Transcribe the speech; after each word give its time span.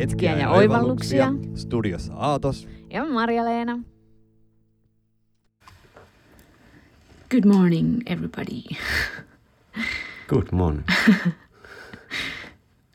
hetkiä 0.00 0.36
ja 0.36 0.50
oivalluksia. 0.50 1.32
Studiossa 1.54 2.12
Aatos. 2.14 2.68
Ja 2.90 3.04
Marja-Leena. 3.04 3.78
Good 7.30 7.44
morning, 7.44 8.00
everybody. 8.06 8.62
Good 10.28 10.46
morning. 10.52 10.84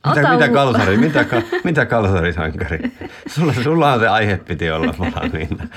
Ota 0.04 0.16
Mitä, 0.16 0.32
mitä, 0.34 0.50
u- 0.50 0.54
kalsari, 0.54 0.98
mitä, 0.98 1.24
ka, 1.24 1.42
mitä 1.64 1.86
kalsarisankari? 1.86 2.80
Sulla, 3.28 3.54
sulla 3.54 3.94
on 3.94 4.00
se 4.00 4.08
aihe 4.08 4.38
piti 4.38 4.72
olla 4.72 4.96
valmiina. 5.00 5.68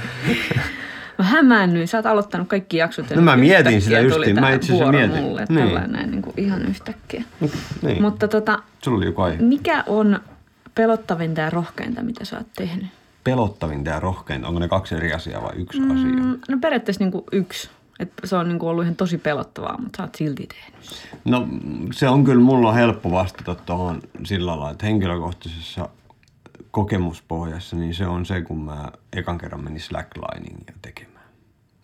Mä 1.18 1.24
hämäännyin. 1.24 1.88
Sä 1.88 1.98
oot 1.98 2.06
aloittanut 2.06 2.48
kaikki 2.48 2.76
jaksot. 2.76 3.10
ja 3.10 3.16
No 3.16 3.22
mä 3.22 3.36
mietin 3.36 3.82
sitä 3.82 4.00
justiin. 4.00 4.40
Mä 4.40 4.52
itse 4.52 4.72
asiassa 4.72 4.92
mietin. 4.92 5.22
Mulle, 5.22 5.42
että 5.42 5.54
Niin. 5.54 5.66
tällainen 5.66 5.92
näin 5.92 6.10
niin 6.10 6.22
kuin 6.22 6.34
ihan 6.36 6.62
yhtäkkiä. 6.62 7.24
Niin. 7.82 8.02
Mutta 8.02 8.28
tota, 8.28 8.58
Sulla 8.84 8.96
oli 8.98 9.06
joku 9.06 9.22
aihe. 9.22 9.36
mikä 9.42 9.84
on 9.86 10.20
pelottavinta 10.74 11.40
ja 11.40 11.50
rohkeinta, 11.50 12.02
mitä 12.02 12.24
sä 12.24 12.36
oot 12.38 12.46
tehnyt? 12.56 12.86
Pelottavinta 13.24 13.90
ja 13.90 14.00
rohkeinta. 14.00 14.48
Onko 14.48 14.60
ne 14.60 14.68
kaksi 14.68 14.94
eri 14.94 15.12
asiaa 15.12 15.42
vai 15.42 15.52
yksi 15.56 15.80
mm. 15.80 15.90
asia? 15.90 16.38
No 16.48 16.58
periaatteessa 16.60 17.04
niin 17.04 17.12
kuin 17.12 17.24
yksi. 17.32 17.70
Et 18.00 18.12
se 18.24 18.36
on 18.36 18.48
niin 18.48 18.58
kuin 18.58 18.70
ollut 18.70 18.84
ihan 18.84 18.96
tosi 18.96 19.18
pelottavaa, 19.18 19.78
mutta 19.82 19.96
sä 19.96 20.02
oot 20.02 20.14
silti 20.14 20.46
tehnyt. 20.46 20.90
No 21.24 21.48
se 21.92 22.08
on 22.08 22.24
kyllä, 22.24 22.42
mulla 22.42 22.68
on 22.68 22.74
helppo 22.74 23.10
vastata 23.10 23.54
tuohon 23.54 24.02
sillä 24.24 24.50
lailla, 24.50 24.70
että 24.70 24.86
henkilökohtaisessa 24.86 25.88
kokemuspohjassa, 26.70 27.76
niin 27.76 27.94
se 27.94 28.06
on 28.06 28.26
se, 28.26 28.42
kun 28.42 28.64
mä 28.64 28.92
ekan 29.12 29.38
kerran 29.38 29.64
menin 29.64 29.80
slackliningia 29.80 30.74
tekemään. 30.82 31.24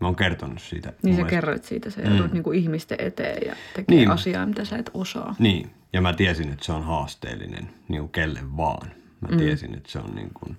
Mä 0.00 0.06
oon 0.06 0.16
kertonut 0.16 0.60
siitä. 0.62 0.88
Niin 0.88 0.96
sä 0.98 1.06
mielestä- 1.06 1.30
kerroit 1.30 1.64
siitä, 1.64 1.90
sä 1.90 2.00
joudut 2.00 2.26
Mm. 2.26 2.32
niin 2.32 2.42
kuin 2.42 2.58
ihmisten 2.58 2.98
eteen 3.00 3.46
ja 3.48 3.54
tekee 3.76 3.96
Niin. 3.96 4.10
asiaa, 4.10 4.46
mitä 4.46 4.64
sä 4.64 4.76
et 4.76 4.90
osaa. 4.94 5.34
Niin, 5.38 5.70
ja 5.92 6.00
mä 6.00 6.12
tiesin, 6.12 6.52
että 6.52 6.66
se 6.66 6.72
on 6.72 6.84
haasteellinen 6.84 7.70
niin 7.88 8.00
kuin 8.00 8.12
kelle 8.12 8.40
vaan. 8.56 8.90
Mä 9.20 9.28
mm. 9.28 9.38
tiesin, 9.38 9.74
että 9.74 9.90
se 9.92 9.98
on 9.98 10.14
niin 10.14 10.30
kuin, 10.34 10.56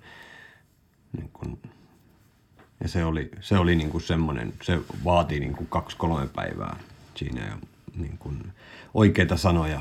niin 1.16 1.30
kuin, 1.32 1.58
ja 2.82 2.88
se 2.88 3.04
oli, 3.04 3.30
se 3.40 3.58
oli 3.58 3.76
niin 3.76 3.90
kuin 3.90 4.02
semmoinen, 4.02 4.52
se 4.62 4.80
vaatii 5.04 5.40
niin 5.40 5.56
kuin 5.56 5.66
kaksi-kolme 5.66 6.28
päivää 6.34 6.76
siinä 7.14 7.46
ja 7.46 7.56
niin 7.96 8.18
kuin 8.18 8.52
oikeita 8.94 9.36
sanoja, 9.36 9.80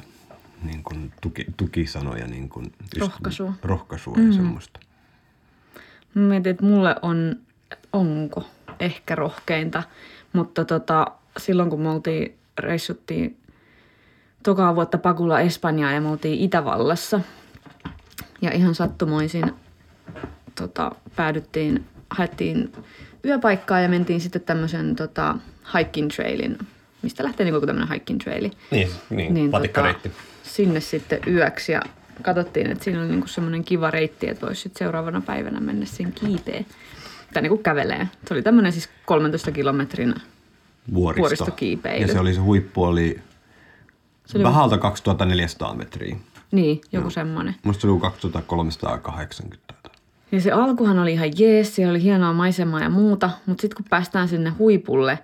niin 0.63 0.83
kuin 0.83 1.13
tuki, 1.21 1.45
tukisanoja, 1.57 2.27
niin 2.27 2.49
kuin 2.49 2.73
Rohkaisua. 2.99 3.53
rohkaisua 3.61 4.15
mm. 4.17 4.27
ja 4.27 4.33
semmoista. 4.33 4.79
Mä 6.13 6.21
mietin, 6.21 6.49
että 6.51 6.65
mulle 6.65 6.95
on, 7.01 7.35
onko 7.93 8.47
ehkä 8.79 9.15
rohkeinta, 9.15 9.83
mutta 10.33 10.65
tota, 10.65 11.07
silloin 11.37 11.69
kun 11.69 11.81
me 11.81 11.89
oltiin, 11.89 12.37
reissuttiin 12.59 13.37
tokaa 14.43 14.75
vuotta 14.75 14.97
pakulla 14.97 15.39
Espanjaa 15.39 15.91
ja 15.91 16.01
me 16.01 16.09
oltiin 16.09 16.39
Itävallassa 16.39 17.19
ja 18.41 18.51
ihan 18.51 18.75
sattumoisin 18.75 19.51
tota, 20.55 20.91
päädyttiin, 21.15 21.85
haettiin 22.09 22.71
yöpaikkaa 23.25 23.79
ja 23.79 23.89
mentiin 23.89 24.21
sitten 24.21 24.41
tämmöisen 24.41 24.95
tota, 24.95 25.35
hiking 25.77 26.09
trailin, 26.09 26.57
mistä 27.01 27.23
lähtee 27.23 27.43
niin 27.43 27.53
kuin 27.53 27.67
tämmöinen 27.67 27.93
hiking 27.93 28.19
traili. 28.19 28.51
Niin, 28.71 28.89
niin, 29.09 29.51
patikkareitti. 29.51 30.11
sinne 30.43 30.79
sitten 30.79 31.19
yöksi 31.27 31.71
ja 31.71 31.81
katsottiin, 32.21 32.71
että 32.71 32.83
siinä 32.83 32.99
oli 32.99 33.09
niinku 33.09 33.27
semmoinen 33.27 33.63
kiva 33.63 33.91
reitti, 33.91 34.29
että 34.29 34.45
voisi 34.45 34.61
sitten 34.61 34.79
seuraavana 34.79 35.21
päivänä 35.21 35.59
mennä 35.59 35.85
sen 35.85 36.11
kiipeen. 36.11 36.65
Tai 37.33 37.41
niinku 37.41 37.57
kävelee. 37.57 38.07
Se 38.27 38.33
oli 38.33 38.41
tämmöinen 38.41 38.71
siis 38.71 38.89
13 39.05 39.51
kilometrin 39.51 40.15
Vuoristo. 40.93 41.21
vuoristokiipeily. 41.21 42.05
Ja 42.05 42.13
se 42.13 42.19
oli 42.19 42.33
se 42.33 42.39
huippu 42.39 42.83
oli, 42.83 43.19
Se 44.31 44.37
oli- 44.37 44.43
vähältä 44.43 44.77
2400 44.77 45.73
metriä. 45.73 46.15
Niin, 46.51 46.81
joku 46.91 47.09
semmoinen. 47.09 47.55
Musta 47.63 47.81
se 47.81 47.87
oli 47.87 47.99
2380 47.99 49.63
tai 49.67 49.75
jotain. 49.83 49.95
Ja 50.31 50.41
se 50.41 50.51
alkuhan 50.51 50.99
oli 50.99 51.13
ihan 51.13 51.29
jees, 51.37 51.75
siellä 51.75 51.89
oli 51.91 52.03
hienoa 52.03 52.33
maisemaa 52.33 52.79
ja 52.79 52.89
muuta, 52.89 53.29
mutta 53.45 53.61
sitten 53.61 53.75
kun 53.77 53.85
päästään 53.89 54.27
sinne 54.27 54.49
huipulle, 54.49 55.19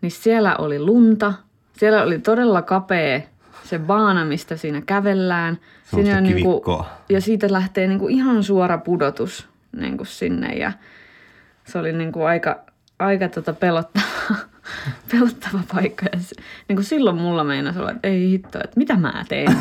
niin 0.00 0.10
siellä 0.12 0.56
oli 0.56 0.78
lunta, 0.80 1.32
siellä 1.78 2.02
oli 2.02 2.18
todella 2.18 2.62
kapea 2.62 3.20
se 3.64 3.78
baana, 3.78 4.24
mistä 4.24 4.56
siinä 4.56 4.80
kävellään. 4.80 5.58
Semmoista 5.84 6.16
on 6.16 6.22
niinku, 6.24 6.62
ja 7.08 7.20
siitä 7.20 7.52
lähtee 7.52 7.86
niinku 7.86 8.08
ihan 8.08 8.44
suora 8.44 8.78
pudotus 8.78 9.48
niinku 9.76 10.04
sinne 10.04 10.54
ja 10.54 10.72
se 11.64 11.78
oli 11.78 11.92
niinku 11.92 12.22
aika, 12.22 12.60
aika 12.98 13.28
tota 13.28 13.52
pelottava, 13.52 14.04
pelottava 15.10 15.60
paikka. 15.74 16.06
Ja 16.12 16.20
se, 16.20 16.34
niinku 16.68 16.82
silloin 16.82 17.16
mulla 17.16 17.44
meinasi 17.44 17.78
olla, 17.78 17.90
että 17.90 18.08
ei 18.08 18.30
hitto, 18.30 18.58
että 18.64 18.76
mitä 18.76 18.96
mä 18.96 19.24
teen. 19.28 19.56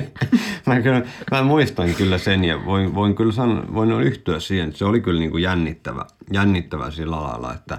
mä, 0.66 0.80
kyllä, 0.80 1.02
mä 1.30 1.42
muistan 1.42 1.94
kyllä 1.94 2.18
sen 2.18 2.44
ja 2.44 2.64
voin, 2.64 2.94
voin 2.94 3.14
kyllä 3.14 3.32
sanoa, 3.32 3.64
voin 3.74 3.90
yhtyä 3.90 4.40
siihen, 4.40 4.66
että 4.68 4.78
se 4.78 4.84
oli 4.84 5.00
kyllä 5.00 5.20
niin 5.20 5.30
kuin 5.30 5.42
jännittävä, 5.42 6.06
jännittävä 6.32 6.90
sillä 6.90 7.22
lailla, 7.22 7.54
että 7.54 7.78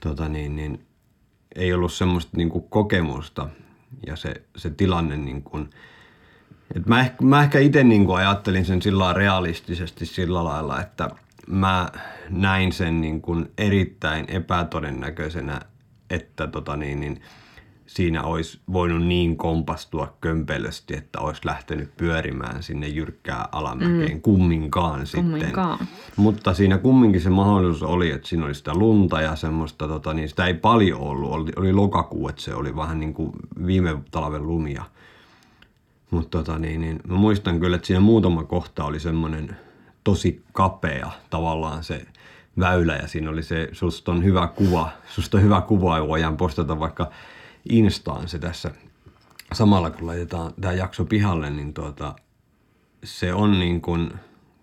tota 0.00 0.28
niin, 0.28 0.56
niin, 0.56 0.86
ei 1.54 1.72
ollut 1.72 1.92
semmoista 1.92 2.36
niin 2.36 2.50
kuin 2.50 2.64
kokemusta 2.68 3.48
ja 4.06 4.16
se, 4.16 4.34
se 4.56 4.70
tilanne 4.70 5.16
niin 5.16 5.42
kuin, 5.42 5.70
et 6.76 6.86
mä, 6.86 7.00
ehkä, 7.00 7.16
mä 7.24 7.42
ehkä 7.42 7.58
itse 7.58 7.84
niin 7.84 8.06
kuin 8.06 8.16
ajattelin 8.16 8.64
sen 8.64 8.82
sillä 8.82 9.12
realistisesti 9.12 10.06
sillä 10.06 10.44
lailla, 10.44 10.80
että 10.80 11.10
mä 11.46 11.88
näin 12.30 12.72
sen 12.72 13.00
niin 13.00 13.22
kuin 13.22 13.52
erittäin 13.58 14.24
epätodennäköisenä, 14.28 15.60
että 16.10 16.46
tota 16.46 16.76
niin, 16.76 17.00
niin, 17.00 17.20
siinä 17.86 18.22
olisi 18.22 18.60
voinut 18.72 19.06
niin 19.06 19.36
kompastua 19.36 20.16
kömpelösti, 20.20 20.96
että 20.96 21.20
olisi 21.20 21.40
lähtenyt 21.44 21.96
pyörimään 21.96 22.62
sinne 22.62 22.88
jyrkkää 22.88 23.48
alamäkeen 23.52 24.12
mm. 24.12 24.20
kumminkaan 24.20 25.06
sitten. 25.06 25.22
Kumminkaan. 25.22 25.78
Mutta 26.16 26.54
siinä 26.54 26.78
kumminkin 26.78 27.20
se 27.20 27.30
mahdollisuus 27.30 27.82
oli, 27.82 28.10
että 28.10 28.28
siinä 28.28 28.44
oli 28.44 28.54
sitä 28.54 28.74
lunta 28.74 29.20
ja 29.20 29.36
semmoista, 29.36 29.88
tota, 29.88 30.14
niin 30.14 30.28
sitä 30.28 30.46
ei 30.46 30.54
paljon 30.54 31.00
ollut. 31.00 31.30
Oli, 31.30 31.52
oli 31.56 31.72
lokakuu, 31.72 32.28
että 32.28 32.42
se 32.42 32.54
oli 32.54 32.76
vähän 32.76 33.00
niin 33.00 33.14
kuin 33.14 33.32
viime 33.66 33.96
talven 34.10 34.46
lumia. 34.46 34.84
Mutta 36.10 36.38
tota, 36.38 36.58
niin, 36.58 36.80
niin, 36.80 37.00
mä 37.08 37.16
muistan 37.16 37.60
kyllä, 37.60 37.76
että 37.76 37.86
siinä 37.86 38.00
muutama 38.00 38.44
kohta 38.44 38.84
oli 38.84 39.00
semmoinen 39.00 39.56
tosi 40.04 40.42
kapea 40.52 41.10
tavallaan 41.30 41.84
se 41.84 42.06
väylä 42.58 42.96
ja 42.96 43.08
siinä 43.08 43.30
oli 43.30 43.42
se, 43.42 43.68
susta 43.72 44.12
on 44.12 44.24
hyvä 44.24 44.46
kuva, 44.46 44.90
susta 45.08 45.36
on 45.36 45.42
hyvä 45.42 45.60
kuva 45.60 45.98
ja 45.98 46.08
voidaan 46.08 46.36
postata 46.36 46.80
vaikka 46.80 47.10
Instaan 47.68 48.28
se 48.28 48.38
tässä. 48.38 48.70
Samalla 49.52 49.90
kun 49.90 50.06
laitetaan 50.06 50.52
tämä 50.60 50.74
jakso 50.74 51.04
pihalle, 51.04 51.50
niin 51.50 51.74
tuota, 51.74 52.14
se 53.04 53.34
on 53.34 53.58
niin 53.58 53.80
kuin, 53.80 54.12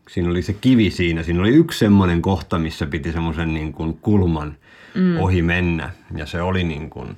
siinä 0.09 0.29
oli 0.29 0.41
se 0.41 0.53
kivi 0.53 0.91
siinä, 0.91 1.23
siinä 1.23 1.39
oli 1.39 1.49
yksi 1.49 1.79
semmoinen 1.79 2.21
kohta, 2.21 2.59
missä 2.59 2.85
piti 2.85 3.11
semmoisen 3.11 3.53
niin 3.53 3.73
kuin 3.73 3.97
kulman 3.97 4.55
mm. 4.95 5.17
ohi 5.17 5.41
mennä. 5.41 5.91
Ja 6.15 6.25
se 6.25 6.41
oli 6.41 6.63
niin 6.63 6.89
kuin, 6.89 7.17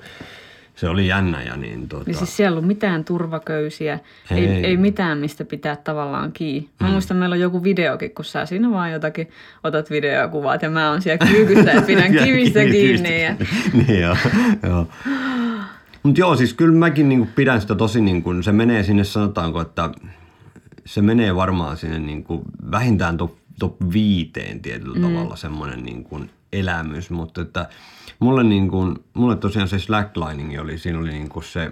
se 0.75 0.89
oli 0.89 1.07
jännä 1.07 1.43
ja 1.43 1.57
niin 1.57 1.89
tuota, 1.89 2.05
Niin 2.05 2.17
siis 2.17 2.37
siellä 2.37 2.49
ei 2.49 2.57
ollut 2.57 2.67
mitään 2.67 3.05
turvaköysiä, 3.05 3.99
ei, 4.31 4.47
Ei. 4.47 4.65
ei, 4.65 4.77
mitään 4.77 5.17
mistä 5.17 5.45
pitää 5.45 5.75
tavallaan 5.75 6.31
kiinni. 6.31 6.69
Mä 6.79 6.87
mm. 6.87 6.93
muistan, 6.93 7.17
meillä 7.17 7.33
on 7.33 7.39
joku 7.39 7.63
videokin, 7.63 8.11
kun 8.15 8.25
sä 8.25 8.45
siinä 8.45 8.71
vaan 8.71 8.91
jotakin 8.91 9.29
otat 9.63 9.89
videokuvat 9.89 10.61
ja 10.61 10.69
mä 10.69 10.89
oon 10.89 11.01
siellä 11.01 11.25
kyykyssä 11.27 11.71
ja 11.71 11.81
pidän 11.81 12.13
Ja 12.13 12.23
kivistä 12.23 12.59
kivi- 12.59 12.71
kiinni. 12.71 13.23
Ja... 13.23 13.35
niin 13.87 14.01
joo, 14.01 14.17
joo. 14.63 14.87
Mutta 16.03 16.19
joo, 16.19 16.35
siis 16.35 16.53
kyllä 16.53 16.77
mäkin 16.77 17.09
niinku 17.09 17.27
pidän 17.35 17.61
sitä 17.61 17.75
tosi, 17.75 18.01
niinku, 18.01 18.33
se 18.41 18.51
menee 18.51 18.83
sinne 18.83 19.03
sanotaanko, 19.03 19.61
että 19.61 19.89
se 20.85 21.01
menee 21.01 21.35
varmaan 21.35 21.77
sinne 21.77 21.99
niinku, 21.99 22.41
vähintään 22.71 23.17
top, 23.17 23.31
top 23.59 23.75
viiteen 23.93 24.59
tietyllä 24.59 24.95
mm. 24.95 25.01
tavalla 25.01 25.35
semmoinen 25.35 25.83
niinku, 25.83 26.19
elämys, 26.53 27.09
mutta 27.09 27.41
että 27.41 27.69
mulle, 28.19 28.43
niinku, 28.43 28.93
mulle 29.13 29.35
tosiaan 29.35 29.67
se 29.67 29.79
slacklining 29.79 30.61
oli, 30.61 30.77
siinä 30.77 30.99
oli 30.99 31.11
niinku 31.11 31.41
se, 31.41 31.69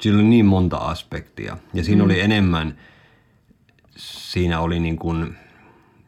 siinä 0.00 0.18
oli 0.18 0.26
niin 0.26 0.46
monta 0.46 0.76
aspektia 0.76 1.56
ja 1.74 1.84
siinä 1.84 2.02
mm. 2.02 2.04
oli 2.04 2.20
enemmän, 2.20 2.78
siinä 3.96 4.60
oli 4.60 4.80
niin 4.80 4.96
kuin, 4.96 5.36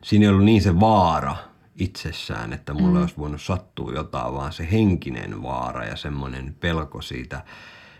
siinä 0.02 0.24
ei 0.24 0.28
ollut 0.28 0.44
niin 0.44 0.62
se 0.62 0.80
vaara 0.80 1.36
itsessään, 1.76 2.52
että 2.52 2.74
mulle 2.74 2.98
mm. 2.98 3.00
olisi 3.00 3.18
voinut 3.18 3.42
sattua 3.42 3.92
jotain, 3.92 4.34
vaan 4.34 4.52
se 4.52 4.68
henkinen 4.72 5.42
vaara 5.42 5.84
ja 5.84 5.96
semmoinen 5.96 6.56
pelko 6.60 7.02
siitä, 7.02 7.44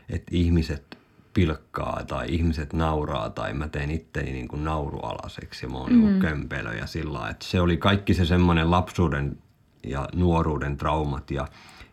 että 0.08 0.31
ihmiset 0.31 0.99
pilkkaa 1.34 2.05
tai 2.06 2.26
ihmiset 2.29 2.73
nauraa 2.73 3.31
tai 3.31 3.55
mä 3.55 3.69
teen 3.69 3.90
itteni 3.90 4.32
niin 4.32 4.49
kuin 4.49 4.64
naurualaseksi 4.64 5.67
ja 5.67 5.70
mä 5.70 5.79
oon 5.79 5.93
mm. 5.93 6.00
niin 6.00 6.20
kömpelö 6.20 6.75
ja 6.75 6.87
sillä 6.87 7.29
että 7.29 7.46
se 7.46 7.61
oli 7.61 7.76
kaikki 7.76 8.14
se 8.14 8.25
semmoinen 8.25 8.70
lapsuuden 8.70 9.38
ja 9.84 10.08
nuoruuden 10.14 10.76
traumat 10.76 11.31
ja 11.31 11.48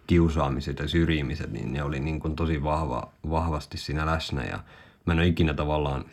kiusaamiset 0.08 0.80
ja 0.80 0.88
syrjimiset, 0.88 1.52
niin 1.52 1.74
ne 1.74 1.84
oli 1.84 2.00
niin 2.00 2.20
kuin 2.20 2.36
tosi 2.36 2.64
vahva, 2.64 3.10
vahvasti 3.30 3.78
siinä 3.78 4.06
läsnä 4.06 4.44
ja 4.44 4.60
mä 5.06 5.14
en 5.14 5.20
ole 5.20 5.28
ikinä 5.28 5.54
tavallaan 5.54 6.06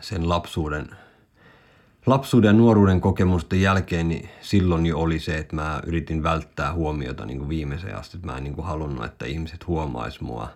sen 0.00 0.28
lapsuuden, 0.28 0.88
lapsuuden 2.06 2.48
ja 2.48 2.52
nuoruuden 2.52 3.00
kokemusten 3.00 3.62
jälkeen, 3.62 4.08
niin 4.08 4.28
silloin 4.40 4.86
jo 4.86 4.98
oli 4.98 5.18
se, 5.18 5.38
että 5.38 5.56
mä 5.56 5.80
yritin 5.86 6.22
välttää 6.22 6.72
huomiota 6.72 7.26
niin 7.26 7.38
kuin 7.38 7.48
viimeiseen 7.48 7.96
asti. 7.96 8.18
Mä 8.22 8.36
en 8.36 8.44
niin 8.44 8.54
kuin 8.54 8.66
halunnut, 8.66 9.04
että 9.04 9.26
ihmiset 9.26 9.66
huomaisi 9.66 10.24
mua. 10.24 10.48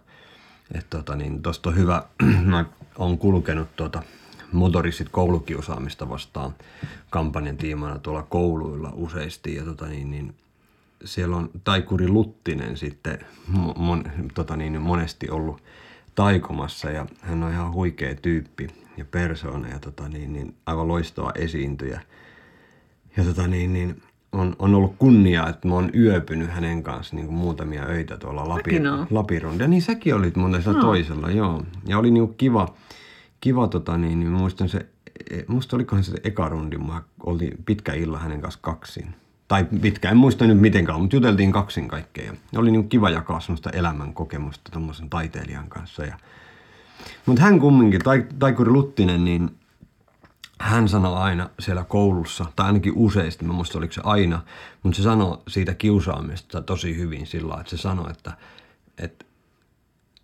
Että 0.74 0.96
tota, 0.96 1.16
niin 1.16 1.42
tosta 1.42 1.68
on 1.68 1.76
hyvä, 1.76 2.02
mä 2.44 2.64
oon 2.98 3.18
kulkenut 3.18 3.76
tuota 3.76 4.02
motoristit 4.52 5.08
koulukiusaamista 5.08 6.08
vastaan 6.08 6.54
kampanjan 7.10 7.56
tiimana 7.56 7.98
tuolla 7.98 8.22
kouluilla 8.22 8.92
useasti. 8.94 9.54
Ja 9.54 9.64
tota 9.64 9.86
niin, 9.86 10.10
niin 10.10 10.34
siellä 11.04 11.36
on 11.36 11.50
Taikuri 11.64 12.08
Luttinen 12.08 12.76
sitten 12.76 13.18
mon, 13.76 14.04
tota 14.34 14.56
niin, 14.56 14.82
monesti 14.82 15.30
ollut 15.30 15.62
taikomassa 16.14 16.90
ja 16.90 17.06
hän 17.20 17.42
on 17.42 17.52
ihan 17.52 17.72
huikea 17.72 18.14
tyyppi 18.14 18.68
ja 18.96 19.04
persoona 19.04 19.68
ja 19.68 19.78
tota 19.78 20.08
niin, 20.08 20.32
niin 20.32 20.54
aivan 20.66 20.88
loistava 20.88 21.32
esiintyjä. 21.34 22.00
Ja 23.16 23.24
tota 23.24 23.46
niin, 23.48 23.72
niin 23.72 24.02
on, 24.32 24.56
on 24.58 24.74
ollut 24.74 24.94
kunnia, 24.98 25.48
että 25.48 25.68
mä 25.68 25.74
oon 25.74 25.90
yöpynyt 25.94 26.50
hänen 26.50 26.82
kanssa 26.82 27.16
niin 27.16 27.32
muutamia 27.32 27.84
öitä 27.84 28.16
tuolla 28.16 28.48
Lapi. 28.48 28.70
Lapirondia. 29.10 29.68
Niin 29.68 29.82
säkin 29.82 30.14
olit 30.14 30.36
muuten 30.36 30.62
sillä 30.62 30.76
No. 30.76 30.82
toisella, 30.82 31.30
joo. 31.30 31.62
Ja 31.86 31.98
oli 31.98 32.10
niin 32.10 32.34
kiva, 32.34 32.74
kiva 33.42 33.68
tota 33.68 33.98
niin, 33.98 34.20
niin 34.20 34.32
muistan 34.32 34.68
se, 34.68 34.86
e- 35.30 35.44
musta 35.46 35.76
olikohan 35.76 36.04
se 36.04 36.12
eka 36.24 36.48
rundi, 36.48 36.78
mä 36.78 37.02
oltiin 37.26 37.58
pitkä 37.66 37.94
illa 37.94 38.18
hänen 38.18 38.40
kanssa 38.40 38.60
kaksin. 38.62 39.14
Tai 39.48 39.64
pitkä, 39.64 40.10
en 40.10 40.16
muista 40.16 40.46
nyt 40.46 40.60
mitenkään, 40.60 41.00
mutta 41.00 41.16
juteltiin 41.16 41.52
kaksin 41.52 41.88
kaikkea. 41.88 42.32
Ja 42.52 42.60
oli 42.60 42.70
niin 42.70 42.88
kiva 42.88 43.10
jakaa 43.10 43.40
semmoista 43.40 43.70
elämän 43.70 44.14
kokemusta 44.14 44.70
tuommoisen 44.72 45.10
taiteilijan 45.10 45.68
kanssa. 45.68 46.04
Ja, 46.04 46.18
mutta 47.26 47.42
hän 47.42 47.60
kumminkin, 47.60 48.00
tai, 48.00 48.26
Taikuri 48.38 48.70
Luttinen, 48.70 49.24
niin 49.24 49.50
hän 50.58 50.88
sanoi 50.88 51.16
aina 51.16 51.50
siellä 51.60 51.84
koulussa, 51.84 52.46
tai 52.56 52.66
ainakin 52.66 52.92
useasti, 52.96 53.44
mä 53.44 53.52
muista 53.52 53.78
oliko 53.78 53.92
se 53.92 54.00
aina, 54.04 54.42
mutta 54.82 54.96
se 54.96 55.02
sanoi 55.02 55.38
siitä 55.48 55.74
kiusaamista 55.74 56.62
tosi 56.62 56.96
hyvin 56.96 57.26
sillä 57.26 57.60
että 57.60 57.70
se 57.70 57.76
sanoi, 57.76 58.10
että, 58.10 58.32
että 58.98 59.24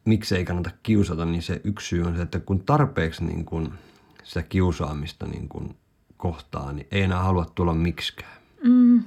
miksi 0.09 0.37
ei 0.37 0.45
kannata 0.45 0.71
kiusata, 0.83 1.25
niin 1.25 1.43
se 1.43 1.61
yksi 1.65 1.89
syy 1.89 2.03
on 2.03 2.17
se, 2.17 2.23
että 2.23 2.41
kun 2.41 2.61
tarpeeksi 2.61 3.25
niin 3.25 3.45
kun 3.45 3.73
sitä 4.25 4.43
kiusaamista 4.43 5.27
niin 5.27 5.49
kun 5.49 5.75
kohtaa, 6.17 6.73
niin 6.73 6.87
ei 6.91 7.03
enää 7.03 7.23
halua 7.23 7.47
tulla 7.55 7.75
miksikään. 7.75 8.33
Mm. 8.65 9.03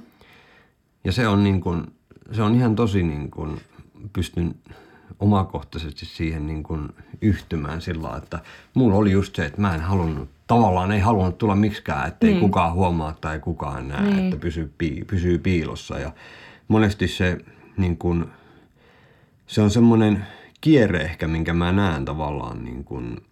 Ja 1.04 1.12
se 1.12 1.28
on, 1.28 1.44
niin 1.44 1.60
kun, 1.60 1.92
se 2.32 2.42
on 2.42 2.54
ihan 2.54 2.76
tosi 2.76 3.02
niin 3.02 3.30
kun, 3.30 3.60
pystyn 4.12 4.54
omakohtaisesti 5.20 6.06
siihen 6.06 6.46
niin 6.46 6.62
kun 6.62 6.94
yhtymään 7.20 7.80
sillä 7.80 8.16
että 8.16 8.38
mulla 8.74 8.96
oli 8.96 9.12
just 9.12 9.36
se, 9.36 9.46
että 9.46 9.60
mä 9.60 9.74
en 9.74 9.80
halunnut, 9.80 10.28
tavallaan 10.46 10.92
ei 10.92 11.00
halunnut 11.00 11.38
tulla 11.38 11.54
miksikään, 11.54 12.08
ettei 12.08 12.30
Niin. 12.30 12.40
kukaan 12.40 12.72
huomaa 12.72 13.12
tai 13.20 13.38
kukaan 13.38 13.88
näe, 13.88 14.02
Niin. 14.02 14.18
että 14.24 14.36
pysyy, 14.36 14.72
pii, 14.78 15.04
pysyy 15.04 15.38
piilossa. 15.38 15.98
Ja 15.98 16.12
monesti 16.68 17.08
se, 17.08 17.38
niin 17.76 17.96
kun, 17.96 18.30
se 19.46 19.62
on 19.62 19.70
semmoinen 19.70 20.26
kierre 20.62 20.98
ehkä, 20.98 21.28
minkä 21.28 21.54
mä 21.54 21.72
näen 21.72 22.04
tavallaan 22.04 22.64
niin 22.64 22.84
kun 22.84 23.22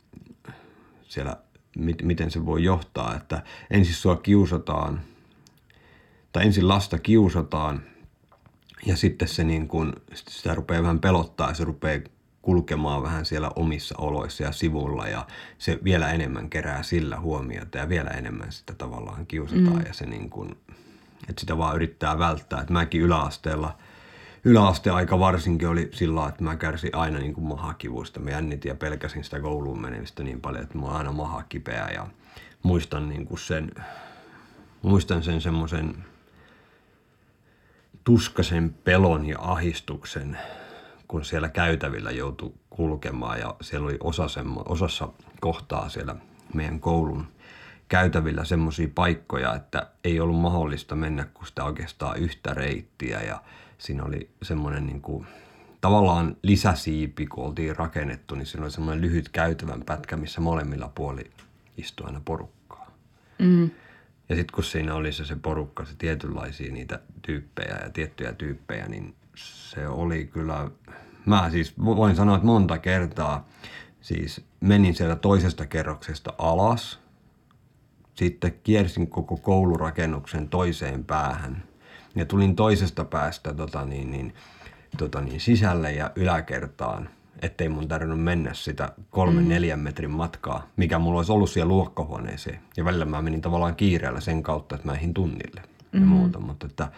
siellä, 1.02 1.36
mit, 1.76 2.02
miten 2.02 2.30
se 2.30 2.46
voi 2.46 2.64
johtaa, 2.64 3.14
että 3.16 3.42
ensin 3.70 3.94
sua 3.94 4.16
kiusataan, 4.16 5.00
tai 6.32 6.46
ensin 6.46 6.68
lasta 6.68 6.98
kiusataan 6.98 7.82
ja 8.86 8.96
sitten 8.96 9.28
se 9.28 9.44
niin 9.44 9.68
kuin, 9.68 9.92
sitä 10.14 10.54
rupeaa 10.54 10.82
vähän 10.82 11.00
pelottaa 11.00 11.48
ja 11.48 11.54
se 11.54 11.64
rupeaa 11.64 12.00
kulkemaan 12.42 13.02
vähän 13.02 13.24
siellä 13.24 13.50
omissa 13.56 13.94
oloissa 13.98 14.42
ja 14.42 14.52
sivulla 14.52 15.08
ja 15.08 15.26
se 15.58 15.78
vielä 15.84 16.12
enemmän 16.12 16.50
kerää 16.50 16.82
sillä 16.82 17.20
huomiota 17.20 17.78
ja 17.78 17.88
vielä 17.88 18.10
enemmän 18.10 18.52
sitä 18.52 18.74
tavallaan 18.74 19.26
kiusataan 19.26 19.78
mm. 19.78 19.86
ja 19.86 19.92
se 19.92 20.06
niin 20.06 20.30
kuin, 20.30 20.50
että 21.28 21.40
sitä 21.40 21.58
vaan 21.58 21.76
yrittää 21.76 22.18
välttää. 22.18 22.60
Että 22.60 22.72
mäkin 22.72 23.00
yläasteella, 23.00 23.78
yläaste 24.44 24.90
aika 24.90 25.18
varsinkin 25.18 25.68
oli 25.68 25.88
sillä 25.92 26.28
että 26.28 26.44
mä 26.44 26.56
kärsin 26.56 26.94
aina 26.94 27.18
niin 27.18 27.34
kuin 27.34 27.44
mahakivuista. 27.44 28.20
Mä 28.20 28.30
jännitin 28.30 28.68
ja 28.68 28.74
pelkäsin 28.74 29.24
sitä 29.24 29.40
kouluun 29.40 29.80
menemistä 29.80 30.22
niin 30.22 30.40
paljon, 30.40 30.62
että 30.62 30.78
mulla 30.78 30.92
on 30.92 30.98
aina 30.98 31.12
maha 31.12 31.42
kipeä 31.42 31.88
ja 31.94 32.06
muistan 32.62 33.08
niin 33.08 33.26
kuin 33.26 33.38
sen, 33.38 33.70
muistan 34.82 35.22
sen 35.22 35.40
semmoisen 35.40 36.04
tuskasen 38.04 38.74
pelon 38.84 39.26
ja 39.26 39.38
ahistuksen, 39.40 40.38
kun 41.08 41.24
siellä 41.24 41.48
käytävillä 41.48 42.10
joutui 42.10 42.52
kulkemaan 42.70 43.40
ja 43.40 43.54
siellä 43.60 43.84
oli 43.84 43.96
osa 44.00 44.28
semmo, 44.28 44.62
osassa 44.68 45.08
kohtaa 45.40 45.88
siellä 45.88 46.16
meidän 46.54 46.80
koulun 46.80 47.26
käytävillä 47.88 48.44
semmoisia 48.44 48.88
paikkoja, 48.94 49.54
että 49.54 49.86
ei 50.04 50.20
ollut 50.20 50.40
mahdollista 50.40 50.96
mennä 50.96 51.24
kuin 51.34 51.46
sitä 51.46 51.64
oikeastaan 51.64 52.16
yhtä 52.16 52.54
reittiä 52.54 53.20
ja 53.20 53.42
siinä 53.80 54.04
oli 54.04 54.30
semmoinen 54.42 54.86
niin 54.86 55.00
kuin, 55.00 55.26
tavallaan 55.80 56.36
lisäsiipi, 56.42 57.26
kun 57.26 57.44
oltiin 57.44 57.76
rakennettu, 57.76 58.34
niin 58.34 58.46
siinä 58.46 58.64
oli 58.64 58.70
semmoinen 58.70 59.00
lyhyt 59.00 59.28
käytävän 59.28 59.82
pätkä, 59.86 60.16
missä 60.16 60.40
molemmilla 60.40 60.92
puoli 60.94 61.30
istui 61.76 62.06
aina 62.06 62.20
porukkaa. 62.24 62.90
Mm. 63.38 63.70
Ja 64.28 64.36
sitten 64.36 64.54
kun 64.54 64.64
siinä 64.64 64.94
oli 64.94 65.12
se, 65.12 65.24
se 65.24 65.36
porukka, 65.36 65.84
se 65.84 65.94
tietynlaisia 65.98 66.72
niitä 66.72 67.00
tyyppejä 67.22 67.78
ja 67.84 67.90
tiettyjä 67.90 68.32
tyyppejä, 68.32 68.88
niin 68.88 69.14
se 69.34 69.88
oli 69.88 70.26
kyllä, 70.26 70.70
mä 71.26 71.50
siis 71.50 71.74
voin 71.84 72.16
sanoa, 72.16 72.36
että 72.36 72.46
monta 72.46 72.78
kertaa 72.78 73.48
siis 74.00 74.44
menin 74.60 74.94
sieltä 74.94 75.16
toisesta 75.16 75.66
kerroksesta 75.66 76.34
alas, 76.38 77.00
sitten 78.14 78.54
kiersin 78.64 79.06
koko 79.06 79.36
koulurakennuksen 79.36 80.48
toiseen 80.48 81.04
päähän 81.04 81.69
ja 82.14 82.24
tulin 82.24 82.56
toisesta 82.56 83.04
päästä 83.04 83.54
tota 83.54 83.84
niin, 83.84 84.10
niin, 84.10 84.34
tota 84.98 85.20
niin, 85.20 85.40
sisälle 85.40 85.92
ja 85.92 86.10
yläkertaan, 86.16 87.08
ettei 87.42 87.68
mun 87.68 87.88
tarvinnut 87.88 88.22
mennä 88.22 88.54
sitä 88.54 88.92
kolmen, 89.10 89.44
mm. 89.44 89.48
neljän 89.48 89.80
metrin 89.80 90.10
matkaa, 90.10 90.66
mikä 90.76 90.98
mulla 90.98 91.18
olisi 91.18 91.32
ollut 91.32 91.50
siellä 91.50 91.68
luokkahuoneeseen. 91.68 92.60
Ja 92.76 92.84
välillä 92.84 93.04
mä 93.04 93.22
menin 93.22 93.40
tavallaan 93.40 93.76
kiireellä 93.76 94.20
sen 94.20 94.42
kautta, 94.42 94.74
että 94.74 94.88
mä 94.88 94.94
ehdin 94.94 95.14
tunnille 95.14 95.62
ja 95.92 96.00
muuta, 96.00 96.40
mutta 96.40 96.66
että 96.66 96.88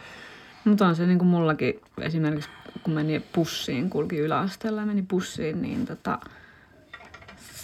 Mutta 0.65 0.87
on 0.87 0.97
se 0.97 1.07
niin 1.07 1.19
kuin 1.19 1.29
mullakin 1.29 1.81
esimerkiksi, 2.01 2.51
kun 2.83 2.95
meni 2.95 3.23
bussiin, 3.35 3.91
kulki 3.91 4.19
yläasteella 4.19 4.81
ja 4.81 4.87
meni 4.87 5.03
bussiin, 5.03 5.63
niin 5.63 5.87
tota, 5.87 6.19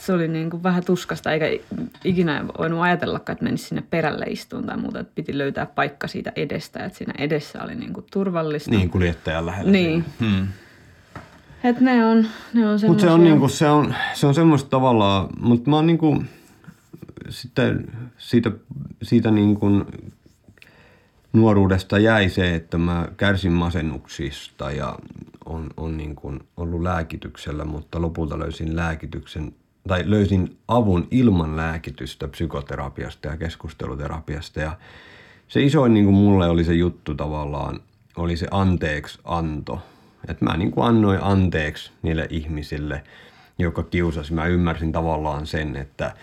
se 0.09 0.13
oli 0.13 0.29
niin 0.29 0.51
kuin 0.51 0.63
vähän 0.63 0.85
tuskasta, 0.85 1.33
eikä 1.33 1.47
ikinä 2.05 2.45
voinut 2.59 2.81
ajatellakaan, 2.81 3.35
että 3.35 3.45
menisi 3.45 3.65
sinne 3.65 3.83
perälle 3.91 4.25
istuun 4.29 4.67
tai 4.67 4.77
muuta, 4.77 5.01
että 5.01 5.13
piti 5.15 5.39
löytää 5.39 5.67
paikka 5.67 6.07
siitä 6.07 6.33
edestä, 6.37 6.85
että 6.85 6.99
siinä 6.99 7.15
edessä 7.19 7.63
oli 7.63 7.75
niin 7.75 7.93
kuin 7.93 8.07
turvallista. 8.13 8.71
niin 8.71 8.91
kuljettajan 8.91 9.47
lähellä. 9.47 9.73
Niin. 9.73 10.05
Hmm. 10.21 10.49
Että 11.65 11.85
ne 11.85 12.07
on, 12.07 12.27
ne 12.55 12.69
on 12.69 12.79
Mutta 12.87 13.01
se 13.01 13.11
on, 13.11 13.25
niinku, 13.25 13.49
se, 13.49 13.69
on, 13.69 13.95
se 14.15 14.27
on 14.27 14.35
semmoista 14.35 14.71
tavallaan, 14.71 15.29
mutta 15.41 15.71
mä 15.71 15.77
oon 15.77 15.87
niinku, 15.87 16.25
sitten 17.29 17.87
siitä, 18.19 18.51
siitä 19.03 19.31
niinku 19.31 19.67
nuoruudesta 21.33 21.99
jäi 21.99 22.29
se, 22.29 22.55
että 22.55 22.79
mä 22.79 23.09
kärsin 23.17 23.53
masennuksista 23.53 24.71
ja 24.71 24.99
on, 25.45 25.67
on 25.77 25.97
niinku 25.97 26.33
ollut 26.57 26.83
lääkityksellä, 26.83 27.65
mutta 27.65 28.03
lopulta 28.03 28.39
löysin 28.39 28.77
lääkityksen 28.77 29.53
tai 29.89 30.03
löysin 30.07 30.57
avun 30.69 31.09
ilman 31.11 31.57
lääkitystä 31.57 32.29
psykoterapiasta 32.29 33.29
ja 33.29 33.37
keskusteluterapiasta 33.37 34.61
ja 34.61 34.73
se 35.49 35.63
isoin 35.63 35.95
niin 35.95 36.05
kuin 36.05 36.15
mulle 36.15 36.49
oli 36.49 36.65
se 36.65 36.75
juttu 36.75 37.15
tavallaan, 37.15 37.81
oli 38.17 38.37
se 38.37 38.49
anteeksi 38.51 39.19
anto. 39.25 39.83
Että 40.29 40.45
mä 40.45 40.57
niin 40.57 40.71
kuin 40.71 40.87
annoin 40.87 41.23
anteeksi 41.23 41.93
niille 42.03 42.27
ihmisille, 42.31 43.05
joka 43.59 43.83
kiusasi. 43.83 44.35
Mä 44.35 44.47
ymmärsin 44.47 44.93
tavallaan 44.93 45.47
sen, 45.47 45.77
että, 45.77 46.15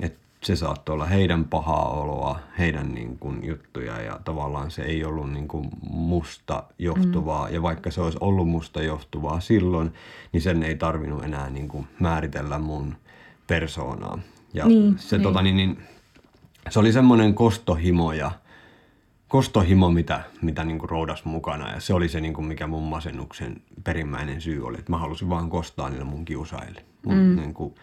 että 0.00 0.18
se 0.42 0.56
saattoi 0.56 0.92
olla 0.92 1.06
heidän 1.06 1.44
pahaa 1.44 1.88
oloa, 1.88 2.38
heidän 2.58 2.94
niin 2.94 3.18
kuin 3.18 3.44
juttuja 3.44 4.00
ja 4.00 4.20
tavallaan 4.24 4.70
se 4.70 4.82
ei 4.82 5.04
ollut 5.04 5.32
niin 5.32 5.48
kuin 5.48 5.68
musta 5.90 6.62
johtuvaa. 6.78 7.48
Mm. 7.48 7.54
Ja 7.54 7.62
vaikka 7.62 7.90
se 7.90 8.00
olisi 8.00 8.18
ollut 8.20 8.48
musta 8.48 8.82
johtuvaa 8.82 9.40
silloin, 9.40 9.94
niin 10.32 10.40
sen 10.40 10.62
ei 10.62 10.76
tarvinnut 10.76 11.24
enää 11.24 11.50
niin 11.50 11.68
kuin 11.68 11.86
määritellä 12.00 12.58
mun 12.58 12.96
persoonaa. 13.46 14.18
Ja 14.54 14.66
Niin, 14.66 14.98
se, 14.98 15.16
niin. 15.16 15.22
Tota, 15.22 15.42
niin, 15.42 15.56
niin, 15.56 15.78
se 16.70 16.78
oli 16.78 16.92
semmoinen 16.92 17.34
kostohimo 17.34 18.12
ja 18.12 18.30
kostohimo, 19.28 19.90
mitä, 19.90 20.20
mitä 20.42 20.64
niin 20.64 20.78
kuin 20.78 20.90
roudas 20.90 21.24
mukana. 21.24 21.70
Ja 21.72 21.80
se 21.80 21.94
oli 21.94 22.08
se, 22.08 22.20
niin 22.20 22.34
kuin 22.34 22.46
mikä 22.46 22.66
mun 22.66 22.82
masennuksen 22.82 23.56
perimmäinen 23.84 24.40
syy 24.40 24.66
oli. 24.66 24.78
Että 24.78 24.92
mä 24.92 24.98
halusin 24.98 25.28
vaan 25.30 25.50
kostaa 25.50 25.88
niille 25.90 26.04
mun 26.04 26.24
kiusaille. 26.24 26.82
Mun, 27.06 27.14
mm. 27.16 27.36
niin 27.36 27.54
kuin, 27.54 27.74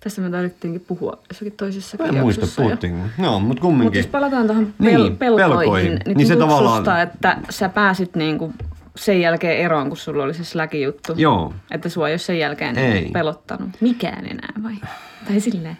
Tästä 0.00 0.20
me 0.20 0.30
tarvittiinkin 0.30 0.80
puhua 0.88 1.18
jossakin 1.28 1.52
toisessa 1.52 1.96
en 2.04 2.14
muista, 2.14 2.46
puhuttiin. 2.56 2.98
No, 2.98 3.06
mutta 3.08 3.40
Mutta 3.40 3.60
kumminkin. 3.62 3.98
jos 3.98 4.06
palataan 4.06 4.46
tuohon 4.46 4.66
pel- 4.66 4.84
Niin, 4.84 5.16
pelkoihin, 5.16 5.50
pelkoihin. 5.58 5.88
niin, 5.92 6.00
Niin 6.06 6.16
niin 6.16 6.26
se 6.26 6.36
tavallaan- 6.36 6.76
susta, 6.76 7.02
että 7.02 7.38
sä 7.50 7.68
pääsit 7.68 8.16
niinku 8.16 8.52
sen 8.96 9.20
jälkeen 9.20 9.58
eroon, 9.58 9.88
kun 9.88 9.96
sulla 9.96 10.24
oli 10.24 10.34
se 10.34 10.44
släki-juttu? 10.44 11.12
Joo. 11.16 11.54
Että 11.70 11.88
sua 11.88 12.08
ei 12.08 12.12
ole 12.12 12.18
sen 12.18 12.38
jälkeen 12.38 12.78
Ei. 12.78 12.92
niinku 12.92 13.12
pelottanut 13.12 13.70
mikään 13.80 14.26
enää 14.26 14.52
vai? 14.62 14.74
Tai 15.28 15.40
silleen? 15.40 15.78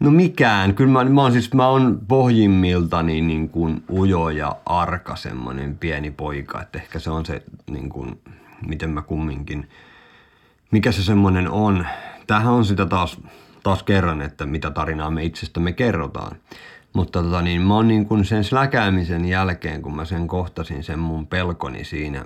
No 0.00 0.10
mikään. 0.10 0.74
Kyllä 0.74 0.92
mä, 0.92 1.04
mä 1.04 1.22
oon 1.22 1.32
siis, 1.32 1.54
mä 1.54 1.68
oon 1.68 2.00
pohjimmiltani 2.08 3.20
niin 3.20 3.48
kuin 3.48 3.84
ujo 3.90 4.30
ja 4.30 4.56
arka 4.66 5.16
semmoinen 5.16 5.78
pieni 5.78 6.10
poika. 6.10 6.62
Että 6.62 6.78
ehkä 6.78 6.98
se 6.98 7.10
on 7.10 7.26
se, 7.26 7.42
niin 7.70 7.88
kuin, 7.88 8.20
miten 8.66 8.90
mä 8.90 9.02
kumminkin, 9.02 9.68
mikä 10.70 10.92
se 10.92 11.02
semmoinen 11.02 11.50
on. 11.50 11.86
Tämähän 12.26 12.52
on 12.52 12.64
sitä 12.64 12.86
taas 12.86 13.18
taas 13.62 13.82
kerran, 13.82 14.22
että 14.22 14.46
mitä 14.46 14.70
tarinaa 14.70 15.10
me 15.10 15.24
itsestämme 15.24 15.72
kerrotaan. 15.72 16.36
Mutta 16.92 17.22
tota, 17.22 17.42
niin 17.42 17.62
mä 17.62 17.74
oon 17.74 17.88
niin 17.88 18.06
kuin 18.06 18.24
sen 18.24 18.44
släkäämisen 18.44 19.24
jälkeen, 19.24 19.82
kun 19.82 19.96
mä 19.96 20.04
sen 20.04 20.28
kohtasin, 20.28 20.84
sen 20.84 20.98
mun 20.98 21.26
pelkoni 21.26 21.84
siinä, 21.84 22.24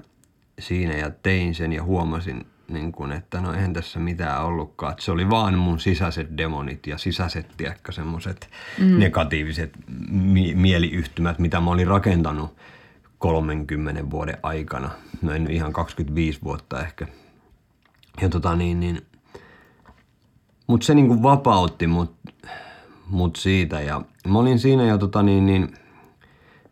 siinä 0.58 0.94
ja 0.94 1.10
tein 1.10 1.54
sen 1.54 1.72
ja 1.72 1.82
huomasin, 1.82 2.46
niin 2.68 2.92
kuin, 2.92 3.12
että 3.12 3.40
no 3.40 3.52
eihän 3.52 3.72
tässä 3.72 3.98
mitään 3.98 4.44
ollutkaan. 4.44 4.92
Että 4.92 5.04
se 5.04 5.12
oli 5.12 5.30
vaan 5.30 5.58
mun 5.58 5.80
sisäiset 5.80 6.36
demonit 6.36 6.86
ja 6.86 6.98
sisäiset, 6.98 7.46
tiedätkö, 7.56 7.92
semmoiset 7.92 8.48
mm. 8.78 8.98
negatiiviset 8.98 9.72
mi- 10.10 10.54
mieliyhtymät, 10.54 11.38
mitä 11.38 11.60
mä 11.60 11.70
olin 11.70 11.86
rakentanut 11.86 12.56
30 13.18 14.10
vuoden 14.10 14.38
aikana. 14.42 14.90
No 15.22 15.32
en 15.32 15.50
ihan 15.50 15.72
25 15.72 16.40
vuotta 16.44 16.82
ehkä. 16.82 17.06
Ja 18.20 18.28
tota 18.28 18.56
niin, 18.56 18.80
niin 18.80 19.06
mutta 20.66 20.86
se 20.86 20.94
niinku 20.94 21.22
vapautti 21.22 21.86
mut, 21.86 22.16
mut 23.06 23.36
siitä 23.36 23.80
ja 23.80 24.02
mä 24.28 24.38
olin 24.38 24.58
siinä 24.58 24.84
jo 24.84 24.98
tota 24.98 25.22
niin, 25.22 25.46
niin 25.46 25.74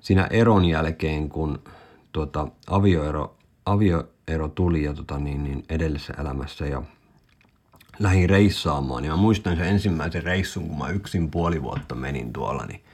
siinä 0.01 0.27
eron 0.31 0.65
jälkeen, 0.65 1.29
kun 1.29 1.59
tuota 2.13 2.49
avioero, 2.67 3.37
avioero 3.67 4.49
tuli 4.55 4.83
jo 4.85 4.95
tota 4.95 5.19
niin, 5.19 5.45
niin 5.45 5.65
edellisessä 5.69 6.15
elämässä 6.21 6.67
ja 6.67 6.83
lähdin 7.99 8.31
reissaamaan, 8.31 9.03
niin 9.03 9.13
mä 9.13 9.17
muistan 9.17 9.57
sen 9.57 9.67
ensimmäisen 9.67 10.23
reissun, 10.23 10.69
kun 10.69 10.79
mä 10.79 10.89
yksin 10.89 11.31
puoli 11.31 11.63
vuotta 11.63 11.95
menin 11.95 12.33
tuolla, 12.33 12.67
niin, 12.67 12.85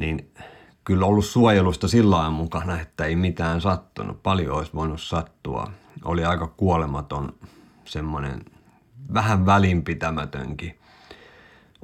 niin 0.00 0.30
kyllä 0.84 1.06
ollut 1.06 1.24
suojelusta 1.24 1.88
sillä 1.88 2.16
lailla 2.16 2.30
mukana, 2.30 2.80
että 2.80 3.04
ei 3.04 3.16
mitään 3.16 3.60
sattunut. 3.60 4.22
Paljon 4.22 4.56
olisi 4.56 4.74
voinut 4.74 5.00
sattua. 5.00 5.70
Oli 6.04 6.24
aika 6.24 6.46
kuolematon 6.46 7.34
semmoinen 7.84 8.44
vähän 9.14 9.46
välinpitämätönkin 9.46 10.79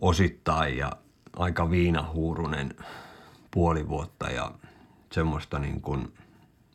osittain 0.00 0.76
ja 0.76 0.93
aika 1.37 1.71
viinahuurunen 1.71 2.75
puoli 3.50 3.88
vuotta 3.88 4.31
ja 4.31 4.50
semmoista 5.12 5.59
niin 5.59 5.81
kuin 5.81 6.12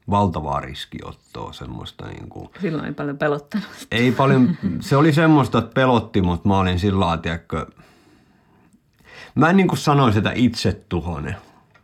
valtavaa 0.10 0.60
riskiottoa, 0.60 1.54
semmoista 1.54 2.08
niin 2.08 2.30
kuin, 2.30 2.50
Silloin 2.62 2.86
ei 2.86 2.94
paljon 2.94 3.18
pelottanut. 3.18 3.68
ei 3.92 4.12
paljon, 4.12 4.58
se 4.80 4.98
oli 4.98 5.14
semmoista, 5.14 5.58
että 5.58 5.74
pelotti, 5.74 6.22
mutta 6.22 6.48
mä 6.50 6.58
olin 6.58 6.80
sillä 6.80 7.00
lailla, 7.00 7.22
tiedätkö, 7.22 7.66
mä 9.36 9.50
en 9.50 9.58
niin 9.58 9.68
kuin 9.68 9.80
sanoisi, 9.80 10.18
että 10.18 10.32
itse 10.36 10.84
tuhone, 10.90 11.36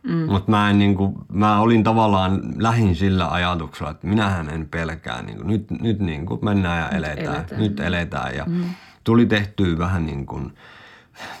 mm. 0.02 0.14
mutta 0.14 0.50
mä, 0.50 0.70
en 0.70 0.78
niin 0.78 0.94
kuin, 0.94 1.14
mä 1.32 1.60
olin 1.60 1.84
tavallaan 1.84 2.40
lähin 2.56 2.96
sillä 2.96 3.30
ajatuksella, 3.30 3.90
että 3.90 4.06
minähän 4.06 4.50
en 4.50 4.68
pelkää, 4.68 5.22
niin 5.22 5.36
kuin, 5.36 5.46
nyt, 5.46 5.70
nyt 5.70 5.98
niin 5.98 6.26
kuin 6.26 6.40
mennään 6.44 6.78
ja 6.78 6.88
eletään, 6.88 7.36
eletään. 7.36 7.60
nyt 7.60 7.80
eletään 7.80 8.36
ja 8.36 8.44
mm. 8.44 8.64
tuli 9.04 9.26
tehtyä 9.26 9.78
vähän 9.78 10.06
niin 10.06 10.26
kuin, 10.26 10.52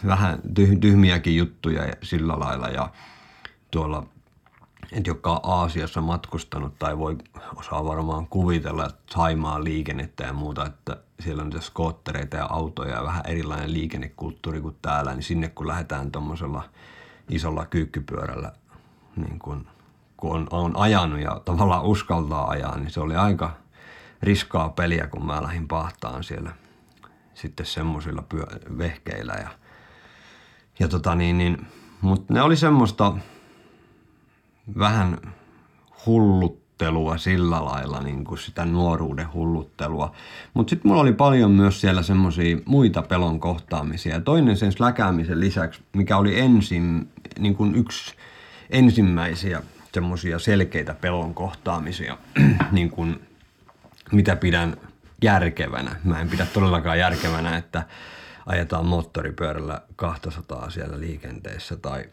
vähän 0.06 0.38
tyh- 0.38 0.78
tyhmiäkin 0.80 1.36
juttuja 1.36 1.84
ja 1.84 1.92
sillä 2.02 2.38
lailla 2.38 2.68
ja 2.68 2.90
tuolla 3.70 4.06
että 4.92 5.10
joka 5.10 5.32
on 5.32 5.40
Aasiassa 5.42 6.00
matkustanut 6.00 6.78
tai 6.78 6.98
voi 6.98 7.16
osaa 7.56 7.84
varmaan 7.84 8.26
kuvitella, 8.26 8.86
että 8.86 9.14
Saimaan 9.14 9.64
liikennettä 9.64 10.24
ja 10.24 10.32
muuta, 10.32 10.66
että 10.66 10.96
siellä 11.20 11.42
on 11.42 11.48
niitä 11.48 11.64
skoottereita 11.64 12.36
ja 12.36 12.46
autoja 12.50 12.94
ja 12.94 13.04
vähän 13.04 13.22
erilainen 13.26 13.72
liikennekulttuuri 13.72 14.60
kuin 14.60 14.76
täällä, 14.82 15.14
niin 15.14 15.22
sinne 15.22 15.48
kun 15.48 15.68
lähdetään 15.68 16.12
tuommoisella 16.12 16.62
isolla 17.28 17.66
kyykkypyörällä, 17.66 18.52
niin 19.16 19.38
kun, 19.38 19.66
kun 20.16 20.32
on, 20.36 20.46
on 20.50 20.76
ajanut 20.76 21.20
ja 21.20 21.40
tavallaan 21.44 21.84
uskaltaa 21.84 22.50
ajaa, 22.50 22.78
niin 22.78 22.90
se 22.90 23.00
oli 23.00 23.16
aika 23.16 23.52
riskaa 24.22 24.68
peliä, 24.68 25.06
kun 25.06 25.26
mä 25.26 25.42
lähdin 25.42 25.68
pahtaan 25.68 26.24
siellä 26.24 26.52
sitten 27.34 27.66
semmoisilla 27.66 28.22
pyö- 28.22 28.78
vehkeillä 28.78 29.32
ja, 29.32 29.48
ja 30.78 30.88
tota 30.88 31.14
niin, 31.14 31.38
niin 31.38 31.66
mutta 32.00 32.34
ne 32.34 32.42
oli 32.42 32.56
semmoista, 32.56 33.14
vähän 34.78 35.18
hulluttelua 36.06 37.18
sillä 37.18 37.64
lailla, 37.64 38.00
niin 38.00 38.24
kuin 38.24 38.38
sitä 38.38 38.64
nuoruuden 38.64 39.32
hulluttelua. 39.32 40.12
Mutta 40.54 40.70
sitten 40.70 40.88
mulla 40.88 41.02
oli 41.02 41.12
paljon 41.12 41.50
myös 41.50 41.80
siellä 41.80 42.02
semmoisia 42.02 42.58
muita 42.64 43.02
pelon 43.02 43.40
kohtaamisia. 43.40 44.14
Ja 44.14 44.20
toinen 44.20 44.56
sen 44.56 44.72
släkäämisen 44.72 45.40
lisäksi, 45.40 45.80
mikä 45.92 46.16
oli 46.16 46.40
ensin, 46.40 47.08
niin 47.38 47.56
kuin 47.56 47.74
yksi 47.74 48.14
ensimmäisiä 48.70 49.62
semmoisia 49.94 50.38
selkeitä 50.38 50.94
pelon 50.94 51.34
kohtaamisia, 51.34 52.18
niin 52.72 52.90
kuin 52.90 53.20
mitä 54.12 54.36
pidän 54.36 54.76
järkevänä. 55.22 55.96
Mä 56.04 56.20
en 56.20 56.28
pidä 56.28 56.46
todellakaan 56.46 56.98
järkevänä, 56.98 57.56
että 57.56 57.82
ajetaan 58.48 58.86
moottoripyörällä 58.86 59.80
200 59.96 60.70
siellä 60.70 61.00
liikenteessä 61.00 61.76
tai– 61.76 62.04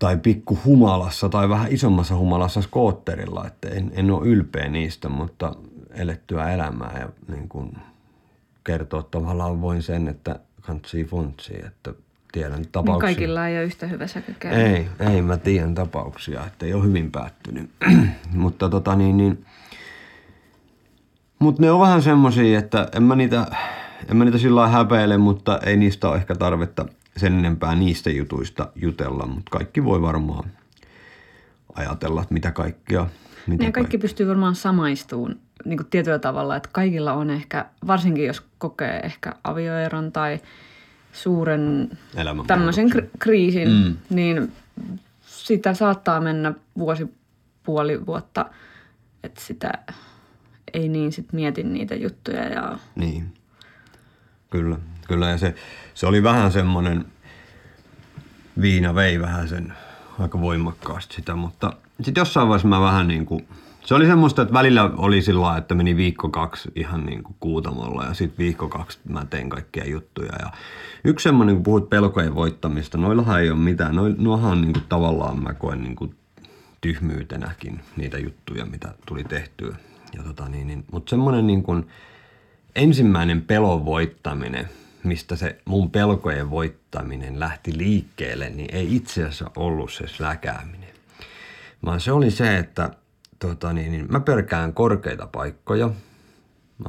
tai 0.00 0.16
pikku 0.16 0.58
humalassa 0.64 1.28
tai 1.28 1.48
vähän 1.48 1.72
isommassa 1.72 2.16
humalassa 2.16 2.62
skootterilla, 2.62 3.46
että 3.46 3.68
en, 3.68 3.90
en 3.94 4.10
ole 4.10 4.28
ylpeä 4.28 4.68
niistä, 4.68 5.08
mutta 5.08 5.54
elettyä 5.90 6.50
elämää 6.50 6.98
ja 7.00 7.08
niin 7.34 7.48
kuin 7.48 7.72
kertoa 8.64 9.02
tavallaan 9.02 9.60
voin 9.60 9.82
sen, 9.82 10.08
että 10.08 10.38
kantsii 10.60 11.04
funtsia, 11.04 11.66
että 11.66 11.94
tiedän 12.32 12.58
Niin 12.60 12.68
tapauksia. 12.72 13.06
kaikilla 13.06 13.48
ei 13.48 13.56
ole 13.56 13.64
yhtä 13.64 13.86
hyvä 13.86 14.06
säky 14.06 14.34
käy. 14.38 14.52
Ei, 14.52 14.88
ei, 15.00 15.22
mä 15.22 15.36
tiedän 15.36 15.74
tapauksia, 15.74 16.46
että 16.46 16.66
ei 16.66 16.74
ole 16.74 16.84
hyvin 16.84 17.10
päättynyt. 17.10 17.70
mutta 18.32 18.68
tota 18.68 18.96
niin, 18.96 19.16
niin 19.16 19.46
mutta 21.38 21.62
ne 21.62 21.70
on 21.70 21.80
vähän 21.80 22.02
semmosia, 22.02 22.58
että 22.58 22.88
en 22.92 23.02
mä 23.02 23.16
niitä, 23.16 23.46
en 24.08 24.16
mä 24.16 24.24
niitä 24.24 24.38
sillä 24.38 24.60
lailla 24.60 24.76
häpeile, 24.76 25.18
mutta 25.18 25.58
ei 25.58 25.76
niistä 25.76 26.08
ole 26.08 26.16
ehkä 26.16 26.34
tarvetta 26.34 26.86
sen 27.16 27.38
enempää 27.38 27.74
niistä 27.74 28.10
jutuista 28.10 28.68
jutella, 28.74 29.26
mutta 29.26 29.50
kaikki 29.50 29.84
voi 29.84 30.02
varmaan 30.02 30.50
ajatella, 31.74 32.22
että 32.22 32.34
mitä 32.34 32.50
kaikkea. 32.50 33.06
Mitä 33.46 33.64
Ja 33.64 33.72
kaikki 33.72 33.98
pystyy 33.98 34.28
varmaan 34.28 34.54
samaistumaan 34.54 35.36
niin 35.64 35.76
kuin 35.76 35.86
tietyllä 35.90 36.18
tavalla, 36.18 36.56
että 36.56 36.68
kaikilla 36.72 37.12
on 37.12 37.30
ehkä, 37.30 37.66
varsinkin 37.86 38.26
jos 38.26 38.42
kokee 38.58 39.00
ehkä 39.00 39.32
avioeron 39.44 40.12
tai 40.12 40.40
suuren 41.12 41.90
tämmöisen 42.46 42.92
kri- 42.92 43.10
kriisin, 43.18 43.68
mm. 43.68 43.96
niin 44.10 44.52
sitä 45.26 45.74
saattaa 45.74 46.20
mennä 46.20 46.54
vuosi, 46.78 47.14
puoli 47.62 48.06
vuotta, 48.06 48.46
että 49.24 49.40
sitä 49.40 49.72
ei 50.72 50.88
niin 50.88 51.12
sit 51.12 51.32
mieti 51.32 51.62
niitä 51.62 51.94
juttuja 51.94 52.48
ja 52.48 52.78
Niin, 52.94 53.32
kyllä, 54.50 54.76
kyllä. 55.08 55.28
Ja 55.28 55.38
se, 55.38 55.54
se 55.94 56.06
oli 56.06 56.22
vähän 56.22 56.52
semmoinen, 56.52 57.04
viina 58.60 58.94
vei 58.94 59.20
vähän 59.20 59.48
sen 59.48 59.72
aika 60.18 60.40
voimakkaasti 60.40 61.14
sitä, 61.14 61.36
mutta 61.36 61.72
sitten 62.02 62.20
jossain 62.20 62.48
vaiheessa 62.48 62.68
mä 62.68 62.80
vähän 62.80 63.08
niin 63.08 63.26
kuin, 63.26 63.48
se 63.84 63.94
oli 63.94 64.06
semmoista, 64.06 64.42
että 64.42 64.54
välillä 64.54 64.90
oli 64.96 65.22
sillä 65.22 65.56
että 65.56 65.74
meni 65.74 65.96
viikko 65.96 66.28
kaksi 66.28 66.72
ihan 66.74 67.06
niin 67.06 67.22
kuin 67.22 67.36
kuutamolla 67.40 68.04
ja 68.04 68.14
sitten 68.14 68.38
viikko 68.38 68.68
kaksi 68.68 68.98
mä 69.08 69.24
tein 69.24 69.50
kaikkia 69.50 69.90
juttuja. 69.90 70.32
Ja 70.38 70.50
yksi 71.04 71.22
semmoinen, 71.22 71.54
kun 71.54 71.62
puhut 71.62 71.90
pelkojen 71.90 72.34
voittamista, 72.34 72.98
noillahan 72.98 73.40
ei 73.40 73.50
ole 73.50 73.58
mitään. 73.58 73.96
Noi, 73.96 74.14
nuohan 74.18 74.52
on 74.52 74.60
niin 74.60 74.72
kuin 74.72 74.84
tavallaan 74.88 75.42
mä 75.42 75.54
koen 75.54 75.82
niin 75.82 75.96
kuin 75.96 76.14
tyhmyytenäkin 76.80 77.80
niitä 77.96 78.18
juttuja, 78.18 78.66
mitä 78.66 78.94
tuli 79.06 79.24
tehtyä. 79.24 79.76
Ja 80.16 80.22
tota 80.22 80.48
niin, 80.48 80.66
niin, 80.66 80.84
mutta 80.92 81.10
semmoinen 81.10 81.46
niin 81.46 81.62
kuin 81.62 81.86
ensimmäinen 82.74 83.42
pelon 83.42 83.84
voittaminen, 83.84 84.68
mistä 85.04 85.36
se 85.36 85.58
mun 85.64 85.90
pelkojen 85.90 86.50
voittaminen 86.50 87.40
lähti 87.40 87.78
liikkeelle, 87.78 88.50
niin 88.50 88.74
ei 88.74 88.96
itse 88.96 89.20
asiassa 89.20 89.50
ollut 89.56 89.92
se 89.92 90.06
släkääminen. 90.06 90.90
Vaan 91.84 92.00
se 92.00 92.12
oli 92.12 92.30
se, 92.30 92.58
että 92.58 92.90
tota 93.38 93.72
niin, 93.72 93.92
niin 93.92 94.06
mä 94.10 94.20
pelkään 94.20 94.72
korkeita 94.72 95.26
paikkoja. 95.26 95.90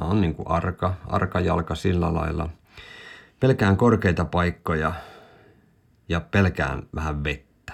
Mä 0.00 0.06
oon 0.06 0.20
niin 0.20 0.34
kuin 0.34 0.50
arka, 0.50 0.94
arka 1.06 1.40
jalka 1.40 1.74
sillä 1.74 2.14
lailla. 2.14 2.48
Pelkään 3.40 3.76
korkeita 3.76 4.24
paikkoja 4.24 4.92
ja 6.08 6.20
pelkään 6.20 6.82
vähän 6.94 7.24
vettä. 7.24 7.72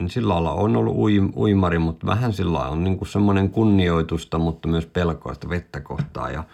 En 0.00 0.08
sillä 0.08 0.34
lailla 0.34 0.52
on 0.52 0.76
ollut 0.76 0.96
uim, 0.96 1.32
uimari, 1.36 1.78
mutta 1.78 2.06
vähän 2.06 2.32
sillä 2.32 2.58
on 2.58 2.84
niin 2.84 2.98
kuin 2.98 3.08
semmoinen 3.08 3.50
kunnioitusta, 3.50 4.38
mutta 4.38 4.68
myös 4.68 4.86
pelkoista 4.86 5.48
vettä 5.48 5.80
kohtaa. 5.80 6.30
Ja 6.30 6.44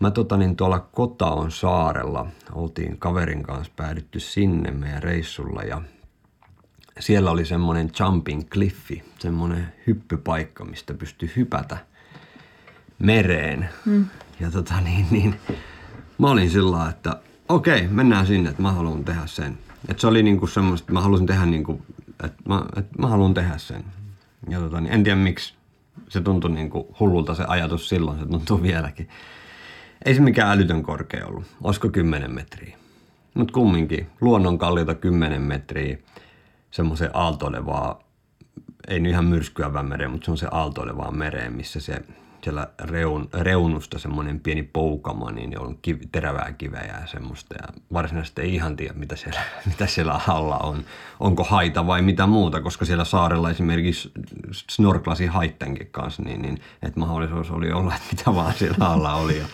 Mä 0.00 0.10
tota 0.10 0.36
niin 0.36 0.56
tuolla 0.56 0.78
Kotaon 0.78 1.50
saarella 1.50 2.26
oltiin 2.52 2.98
kaverin 2.98 3.42
kanssa 3.42 3.72
päädytty 3.76 4.20
sinne 4.20 4.70
meidän 4.70 5.02
reissulla 5.02 5.62
ja 5.62 5.82
siellä 7.00 7.30
oli 7.30 7.44
semmoinen 7.44 7.90
jumping 8.00 8.48
cliffi, 8.50 9.02
semmoinen 9.18 9.72
hyppypaikka, 9.86 10.64
mistä 10.64 10.94
pystyi 10.94 11.32
hypätä 11.36 11.78
mereen. 12.98 13.68
Mm. 13.84 14.06
Ja 14.40 14.50
tota 14.50 14.80
niin, 14.80 15.06
niin 15.10 15.34
mä 16.18 16.30
olin 16.30 16.50
sillä 16.50 16.88
että 16.88 17.20
okei, 17.48 17.88
mennään 17.88 18.26
sinne, 18.26 18.50
että 18.50 18.62
mä 18.62 18.72
haluan 18.72 19.04
tehdä 19.04 19.26
sen. 19.26 19.58
Että 19.88 20.00
se 20.00 20.06
oli 20.06 20.22
niinku 20.22 20.46
semmoista, 20.46 20.84
että 20.84 20.92
mä 20.92 21.00
halusin 21.00 21.26
tehdä 21.26 21.46
niinku, 21.46 21.82
että 22.24 22.42
mä, 22.48 22.62
että 22.76 22.98
mä 22.98 23.06
haluan 23.06 23.34
tehdä 23.34 23.58
sen. 23.58 23.84
Ja 24.48 24.60
tota 24.60 24.80
niin, 24.80 24.92
en 24.92 25.04
tiedä 25.04 25.16
miksi 25.16 25.54
se 26.08 26.20
tuntui 26.20 26.50
niinku 26.50 26.96
hullulta 27.00 27.34
se 27.34 27.44
ajatus 27.48 27.88
silloin, 27.88 28.18
se 28.18 28.26
tuntuu 28.26 28.62
vieläkin 28.62 29.08
ei 30.06 30.14
se 30.14 30.20
mikään 30.20 30.50
älytön 30.50 30.82
korkea 30.82 31.26
ollut. 31.26 31.44
Olisiko 31.62 31.88
10 31.88 32.30
metriä. 32.30 32.76
Mutta 33.34 33.52
kumminkin, 33.52 34.06
luonnon 34.20 34.58
kalliota 34.58 34.94
10 34.94 35.42
metriä, 35.42 35.98
semmoisen 36.70 37.10
aaltoilevaa, 37.14 38.02
ei 38.88 39.00
nyt 39.00 39.10
ihan 39.10 39.24
myrskyävän 39.24 39.86
mereen, 39.86 40.10
mutta 40.10 40.24
semmoisen 40.24 40.54
aaltoilevaan 40.54 41.16
mereen, 41.16 41.52
missä 41.52 41.80
se 41.80 42.02
siellä 42.44 42.68
reun, 42.84 43.28
reunusta 43.34 43.98
semmoinen 43.98 44.40
pieni 44.40 44.62
poukama, 44.62 45.30
niin 45.30 45.60
on 45.60 45.78
kiv, 45.82 45.98
terävää 46.12 46.52
kiveä 46.58 46.98
ja 47.00 47.06
semmoista. 47.06 47.54
Ja 47.54 47.68
varsinaisesti 47.92 48.42
ei 48.42 48.54
ihan 48.54 48.76
tiedä, 48.76 48.92
mitä 48.92 49.16
siellä, 49.16 49.40
mitä 49.70 49.86
siellä 49.86 50.20
alla 50.28 50.58
on. 50.58 50.84
Onko 51.20 51.44
haita 51.44 51.86
vai 51.86 52.02
mitä 52.02 52.26
muuta, 52.26 52.60
koska 52.60 52.84
siellä 52.84 53.04
saarella 53.04 53.50
esimerkiksi 53.50 54.10
snorklasi 54.70 55.26
haittenkin 55.26 55.88
kanssa, 55.90 56.22
niin, 56.22 56.42
niin 56.42 56.60
että 56.82 57.00
mahdollisuus 57.00 57.50
oli 57.50 57.72
olla, 57.72 57.94
että 57.94 58.08
mitä 58.10 58.34
vaan 58.34 58.54
siellä 58.54 58.86
alla 58.86 59.14
oli. 59.14 59.38
Ja 59.38 59.46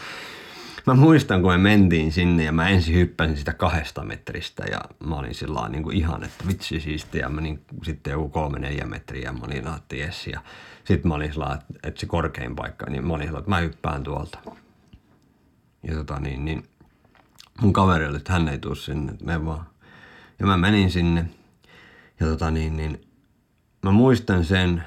mä 0.86 0.94
muistan, 0.94 1.42
kun 1.42 1.52
me 1.52 1.58
mentiin 1.58 2.12
sinne 2.12 2.44
ja 2.44 2.52
mä 2.52 2.68
ensin 2.68 2.94
hyppäsin 2.94 3.36
sitä 3.36 3.52
kahdesta 3.52 4.04
metristä 4.04 4.64
ja 4.70 4.80
mä 5.06 5.16
olin 5.16 5.34
sillä 5.34 5.68
niin 5.68 5.82
kuin 5.82 5.96
ihan, 5.96 6.24
että 6.24 6.44
vitsi 6.48 6.80
siistiä. 6.80 7.20
Ja 7.20 7.28
menin 7.28 7.64
sitten 7.82 8.10
joku 8.10 8.28
kolme 8.28 8.58
neljä 8.58 8.86
metriä 8.86 9.22
ja 9.22 9.32
mä 9.32 9.44
olin, 9.44 9.68
että 9.76 9.96
jes. 9.96 10.26
Ja 10.26 10.40
sitten 10.84 11.08
mä 11.08 11.14
olin 11.14 11.32
sillä 11.32 11.58
että 11.82 12.00
se 12.00 12.06
korkein 12.06 12.56
paikka, 12.56 12.90
niin 12.90 13.06
mä 13.06 13.14
olin 13.14 13.26
sillä 13.26 13.38
että 13.38 13.50
mä 13.50 13.58
hyppään 13.58 14.02
tuolta. 14.02 14.38
Ja 15.82 15.94
tota 15.94 16.20
niin, 16.20 16.44
niin 16.44 16.68
mun 17.60 17.72
kaveri 17.72 18.06
oli, 18.06 18.16
että 18.16 18.32
hän 18.32 18.48
ei 18.48 18.58
tuu 18.58 18.74
sinne, 18.74 19.12
että 19.12 19.24
me 19.24 19.44
vaan. 19.44 19.66
Ja 20.38 20.46
mä 20.46 20.56
menin 20.56 20.90
sinne 20.90 21.24
ja 22.20 22.26
tota 22.26 22.50
niin, 22.50 22.76
niin 22.76 23.06
mä 23.82 23.90
muistan 23.90 24.44
sen, 24.44 24.84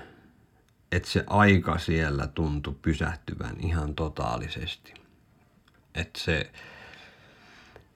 että 0.92 1.10
se 1.10 1.24
aika 1.28 1.78
siellä 1.78 2.28
tuntui 2.28 2.76
pysähtyvän 2.82 3.56
ihan 3.60 3.96
totaalisesti. 3.96 5.05
Että 5.96 6.20
se, 6.20 6.52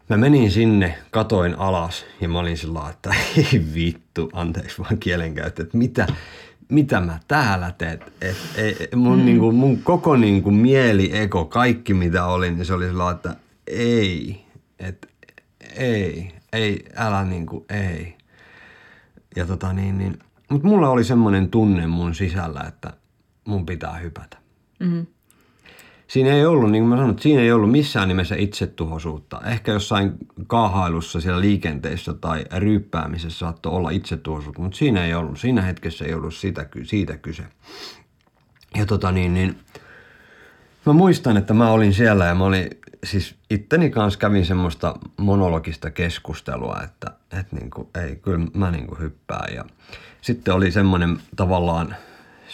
mä 0.10 0.18
menin 0.18 0.51
sinne, 0.51 0.98
katoin 1.12 1.56
alas 1.56 2.06
ja 2.22 2.29
mä 2.29 2.39
olin 2.39 2.58
sillä 2.58 2.89
että 2.89 3.15
ei 3.38 3.65
vittu, 3.74 4.29
anteeksi 4.34 4.79
vaan 4.79 4.98
kielenkäyttö, 4.98 5.63
että 5.63 5.77
mitä, 5.77 6.08
mitä 6.70 7.00
mä 7.00 7.20
täällä 7.27 7.74
teet. 7.77 8.01
Et, 8.22 8.38
et, 8.56 8.96
mun, 8.96 9.20
mm. 9.20 9.25
niinku, 9.25 9.51
mun 9.51 9.84
koko 9.84 10.15
niinku, 10.15 10.51
mieli, 10.51 11.18
ego, 11.18 11.46
kaikki 11.46 11.94
mitä 11.94 12.25
oli, 12.25 12.51
niin 12.51 12.65
se 12.65 12.74
oli 12.74 12.88
sillä 12.88 13.12
että 13.12 13.36
ei, 13.68 14.46
että 14.79 15.08
ei, 15.75 16.32
ei, 16.53 16.86
älä 16.96 17.24
niinku, 17.24 17.65
ei. 17.70 18.18
Ja 19.36 19.46
tota 19.46 19.74
niin, 19.74 19.98
niin 19.98 20.20
mutta 20.50 20.68
mulla 20.68 20.89
oli 20.89 21.03
semmoinen 21.03 21.50
tunne 21.50 21.88
mun 21.88 22.15
sisällä, 22.15 22.62
että 22.68 22.94
mun 23.46 23.65
pitää 23.65 23.98
hypätä. 23.98 24.38
Mm-hmm 24.79 25.06
siinä 26.10 26.34
ei 26.34 26.46
ollut, 26.46 26.72
niin 26.72 26.84
kuin 26.84 26.89
mä 26.89 26.98
sanoin, 26.98 27.20
siinä 27.20 27.42
ei 27.42 27.51
ollut 27.51 27.72
missään 27.72 28.08
nimessä 28.08 28.36
itsetuhoisuutta. 28.36 29.42
Ehkä 29.46 29.72
jossain 29.72 30.13
kaahailussa 30.48 31.22
siellä 31.22 31.42
liikenteessä 31.42 32.13
tai 32.13 32.46
ryyppäämisessä 32.58 33.39
saattoi 33.39 33.74
olla 33.74 33.89
itsetuhoisuutta, 33.89 34.62
mutta 34.62 34.78
siinä 34.78 35.06
ei 35.06 35.13
ollut. 35.13 35.39
Siinä 35.39 35.62
hetkessä 35.62 36.06
ei 36.06 36.13
ollut 36.13 36.34
siitä, 36.34 36.70
siitä 36.84 37.18
kyse. 37.18 37.44
Ja 38.78 38.86
tota 38.86 39.12
niin, 39.12 39.34
niin 39.34 39.60
mä 40.86 40.94
muistan, 40.94 41.38
että 41.38 41.54
mä 41.54 41.72
olin 41.72 41.94
siellä 41.94 42.25
ja 42.25 42.36
mä 42.36 42.44
olin, 42.44 42.70
siis 43.04 43.36
itteni 43.50 43.89
kanssa 43.89 44.20
kävin 44.20 44.46
semmoista 44.46 44.96
monologista 45.18 45.92
keskustelua, 45.92 46.82
että, 46.84 47.12
että 47.39 47.56
niin 47.56 47.70
kuin, 47.70 47.88
ei, 48.04 48.16
kyllä 48.16 48.48
mä 48.54 48.72
niin 48.72 48.88
kuin 48.88 49.00
hyppään. 49.00 49.56
Ja 49.56 49.66
sitten 50.22 50.54
oli 50.54 50.72
semmoinen 50.72 51.18
tavallaan– 51.36 51.96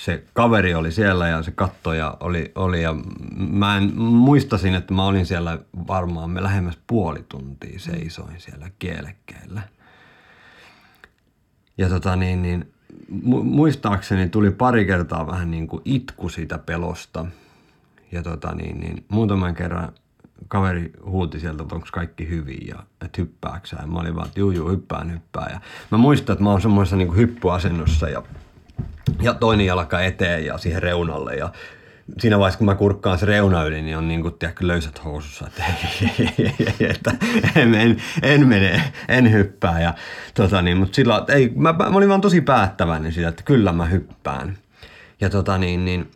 se 0.05 0.24
kaveri 0.33 0.75
oli 0.75 0.91
siellä 0.91 1.27
ja 1.27 1.43
se 1.43 1.51
kattoja 1.51 2.17
oli, 2.19 2.51
oli 2.55 2.81
ja 2.81 2.95
mä 3.38 3.77
en, 3.77 4.01
muistasin, 4.01 4.75
että 4.75 4.93
mä 4.93 5.05
olin 5.05 5.25
siellä 5.25 5.59
varmaan 5.88 6.29
me 6.29 6.43
lähemmäs 6.43 6.79
puoli 6.88 7.25
tuntia 7.29 7.79
seisoin 7.79 8.41
siellä 8.41 8.69
kielekkeillä. 8.79 9.62
Ja 11.77 11.89
tota 11.89 12.15
niin, 12.15 12.41
niin 12.41 12.74
muistaakseni 13.44 14.29
tuli 14.29 14.51
pari 14.51 14.85
kertaa 14.85 15.27
vähän 15.27 15.51
niin 15.51 15.68
kuin 15.68 15.81
itku 15.85 16.29
siitä 16.29 16.57
pelosta. 16.57 17.25
Ja 18.11 18.24
tota 18.24 18.55
niin, 18.55 18.79
niin 18.79 19.05
muutaman 19.09 19.55
kerran 19.55 19.94
kaveri 20.48 20.94
huuti 21.05 21.39
sieltä, 21.39 21.63
että 21.63 21.75
onko 21.75 21.87
kaikki 21.91 22.29
hyvin 22.29 22.68
ja 22.68 22.83
että 23.01 23.22
hyppääksä. 23.22 23.77
Ja 23.81 23.87
mä 23.87 24.00
olin 24.00 24.15
vaan, 24.15 24.27
että 24.27 24.39
juu, 24.39 24.51
juu, 24.51 24.70
hyppään, 24.70 25.11
hyppään. 25.11 25.51
Ja 25.51 25.59
mä 25.91 25.98
muistan, 25.98 26.33
että 26.33 26.44
mä 26.44 26.51
oon 26.51 26.61
semmoisessa 26.61 26.96
niin 26.96 27.15
hyppyasennossa 27.15 28.09
ja 28.09 28.24
ja 29.22 29.33
toinen 29.33 29.66
jalka 29.66 30.01
eteen 30.01 30.46
ja 30.46 30.57
siihen 30.57 30.83
reunalle 30.83 31.35
ja 31.35 31.51
siinä 32.20 32.40
vaiheessa, 32.40 32.57
kun 32.57 32.66
mä 32.66 32.75
kurkkaan 32.75 33.18
se 33.18 33.25
reuna 33.25 33.64
yli, 33.64 33.81
niin 33.81 33.98
on 33.98 34.07
niin 34.07 34.22
kuin, 34.22 34.33
tiedätkö, 34.33 34.68
löysät 34.68 35.03
housussa, 35.03 35.48
että, 35.48 35.64
että 36.94 37.11
en, 37.55 37.75
en, 37.75 38.01
en, 38.22 38.48
mene, 38.48 38.94
en 39.07 39.31
hyppää. 39.31 39.81
Ja, 39.81 39.94
tota 40.33 40.61
niin, 40.61 40.77
mutta 40.77 40.96
sillä, 40.96 41.25
ei, 41.27 41.51
mä, 41.55 41.74
mä, 41.74 41.98
olin 41.98 42.09
vaan 42.09 42.22
tosi 42.22 42.42
päättäväinen 42.42 43.14
siitä, 43.14 43.29
että 43.29 43.44
kyllä 43.44 43.72
mä 43.72 43.85
hyppään. 43.85 44.57
Ja 45.22 45.29
tota 45.29 45.57
niin, 45.57 45.85
niin 45.85 46.11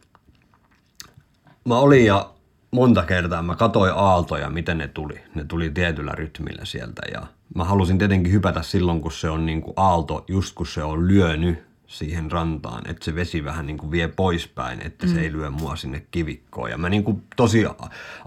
mä 1.66 1.80
olin 1.80 2.06
ja 2.06 2.30
monta 2.72 3.04
kertaa 3.04 3.42
mä 3.42 3.56
katsoin 3.56 3.94
aaltoja, 3.96 4.50
miten 4.50 4.78
ne 4.78 4.88
tuli. 4.88 5.22
Ne 5.36 5.44
tuli 5.44 5.70
tietyllä 5.70 6.12
rytmillä 6.12 6.66
sieltä 6.66 7.02
ja 7.14 7.28
mä 7.56 7.64
halusin 7.64 7.98
tietenkin 7.98 8.34
hypätä 8.34 8.62
silloin, 8.62 9.02
kun 9.02 9.12
se 9.12 9.30
on 9.30 9.46
niin 9.46 9.62
kuin 9.62 9.74
aalto, 9.78 10.26
just 10.28 10.56
kun 10.56 10.68
se 10.68 10.84
on 10.84 11.08
lyönyt 11.08 11.69
siihen 11.90 12.32
rantaan, 12.32 12.90
että 12.90 13.06
se 13.06 13.16
vesi 13.16 13.46
vähän 13.46 13.66
niin 13.66 13.78
kuin 13.78 13.92
vie 13.92 14.08
poispäin, 14.08 14.82
että 14.86 15.06
mm. 15.06 15.14
se 15.14 15.22
ei 15.22 15.32
lyö 15.32 15.50
mua 15.50 15.76
sinne 15.76 16.04
kivikkoon. 16.12 16.70
Ja 16.70 16.78
mä 16.78 16.90
niin 16.90 17.04
kuin 17.04 17.24
tosi 17.36 17.66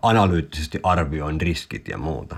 analyyttisesti 0.03 0.81
arvioin 0.83 1.40
riskit 1.40 1.88
ja 1.88 1.98
muuta. 1.98 2.37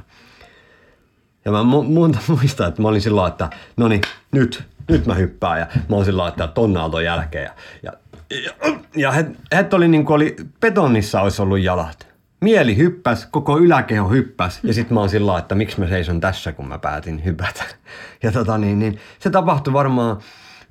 Ja 1.44 1.52
mä 1.52 1.62
muuta 1.62 2.18
muistan, 2.28 2.68
että 2.68 2.82
mä 2.82 2.88
olin 2.88 3.00
sillä 3.00 3.26
että 3.26 3.50
no 3.76 3.88
niin, 3.88 4.00
nyt, 4.32 4.64
nyt 4.88 5.06
mä 5.06 5.14
hyppään. 5.14 5.60
Ja 5.60 5.66
mä 5.88 5.96
olin 5.96 6.04
sillä 6.04 6.28
että 6.28 6.46
ton 6.46 6.76
aalton 6.76 7.04
jälkeen. 7.04 7.44
Ja, 7.44 7.52
ja, 7.82 7.92
ja, 8.30 8.52
ja 8.96 9.12
het, 9.12 9.26
het 9.52 9.74
oli 9.74 9.88
niin 9.88 10.04
kuin 10.04 10.14
oli, 10.14 10.36
betonissa 10.60 11.20
olisi 11.20 11.42
ollut 11.42 11.60
jalat. 11.60 12.14
Mieli 12.40 12.76
hyppäs, 12.76 13.26
koko 13.26 13.58
yläkeho 13.58 14.08
hyppäs 14.08 14.60
ja 14.62 14.74
sitten 14.74 14.94
mä 14.94 15.00
oon 15.00 15.08
sillä 15.08 15.38
että 15.38 15.54
miksi 15.54 15.80
mä 15.80 15.88
seison 15.88 16.20
tässä, 16.20 16.52
kun 16.52 16.68
mä 16.68 16.78
päätin 16.78 17.24
hypätä. 17.24 17.64
Ja 18.22 18.32
tota 18.32 18.58
niin, 18.58 18.78
niin 18.78 18.98
se 19.18 19.30
tapahtui 19.30 19.72
varmaan 19.72 20.20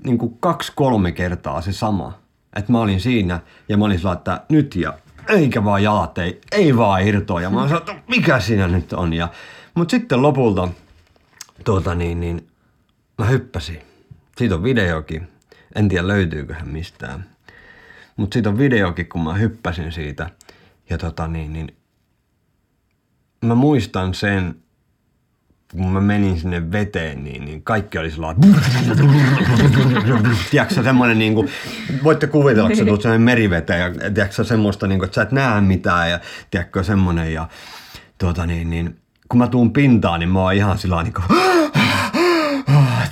niin 0.03 0.17
kuin 0.17 0.37
kaksi-kolme 0.39 1.11
kertaa 1.11 1.61
se 1.61 1.73
sama. 1.73 2.19
Että 2.55 2.71
mä 2.71 2.79
olin 2.79 2.99
siinä 2.99 3.39
ja 3.69 3.77
mä 3.77 3.85
olin 3.85 3.97
sillä, 3.97 4.13
että 4.13 4.41
nyt 4.49 4.75
ja 4.75 4.93
eikä 5.29 5.63
vaan 5.63 5.83
jalat, 5.83 6.17
ei, 6.17 6.41
ei 6.51 6.77
vaan 6.77 7.07
irtoa. 7.07 7.41
Ja 7.41 7.49
mä 7.49 7.61
olin 7.61 7.77
että 7.77 7.95
mikä 8.07 8.39
siinä 8.39 8.67
nyt 8.67 8.93
on. 8.93 9.13
Ja, 9.13 9.29
mutta 9.73 9.91
sitten 9.91 10.21
lopulta 10.21 10.67
tuota 11.65 11.95
niin, 11.95 12.19
niin 12.19 12.47
mä 13.17 13.25
hyppäsin. 13.25 13.81
Siitä 14.37 14.55
on 14.55 14.63
videokin. 14.63 15.27
En 15.75 15.89
tiedä 15.89 16.07
löytyyköhän 16.07 16.67
mistään. 16.67 17.25
Mutta 18.15 18.33
siitä 18.33 18.49
on 18.49 18.57
videokin, 18.57 19.09
kun 19.09 19.23
mä 19.23 19.33
hyppäsin 19.33 19.91
siitä. 19.91 20.29
Ja 20.89 20.97
tota 20.97 21.27
niin, 21.27 21.53
niin 21.53 21.75
mä 23.45 23.55
muistan 23.55 24.13
sen, 24.13 24.62
kun 25.77 25.93
mä 25.93 26.01
menin 26.01 26.39
sinne 26.39 26.71
veteen, 26.71 27.23
niin, 27.23 27.45
niin 27.45 27.63
kaikki 27.63 27.97
oli 27.97 28.11
sellainen, 28.11 28.55
tiedätkö 30.51 30.83
semmoinen 30.83 31.19
niin 31.19 31.33
kuin, 31.33 31.49
voitte 32.03 32.27
kuvitella, 32.27 32.69
että 32.69 32.79
sä 32.79 32.85
tulet 32.85 33.01
semmoinen 33.01 33.21
meriveteen 33.21 33.79
ja 33.79 34.11
tiedätkö 34.11 34.43
semmoista, 34.43 34.87
niin 34.87 34.99
kuin, 34.99 35.05
että 35.05 35.15
sä 35.15 35.21
et 35.21 35.31
näe 35.31 35.61
mitään 35.61 36.09
ja 36.09 36.19
tiedätkö 36.51 36.83
semmoinen 36.83 37.33
ja 37.33 37.47
tuota 38.17 38.45
niin, 38.45 38.69
niin 38.69 38.97
kun 39.29 39.37
mä 39.37 39.47
tuun 39.47 39.73
pintaan, 39.73 40.19
niin 40.19 40.29
mä 40.29 40.39
oon 40.39 40.53
ihan 40.53 40.77
sillä 40.77 41.03
niin 41.03 41.13
kuin, 41.13 41.25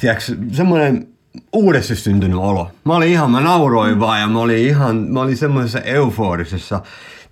tiedätkö, 0.02 0.24
semmoinen 0.52 1.08
uudessa 1.54 1.96
syntynyt 1.96 2.38
olo. 2.38 2.72
Mä 2.84 2.96
olin 2.96 3.10
ihan, 3.10 3.32
mä 3.32 3.42
nauroin 3.42 4.00
vaan 4.00 4.22
ja 4.22 4.28
mä 4.28 4.40
olin 4.40 4.58
ihan, 4.58 4.96
mä 4.96 5.22
olin 5.22 5.38
semmoisessa 5.38 5.80
euforisessa 5.80 6.82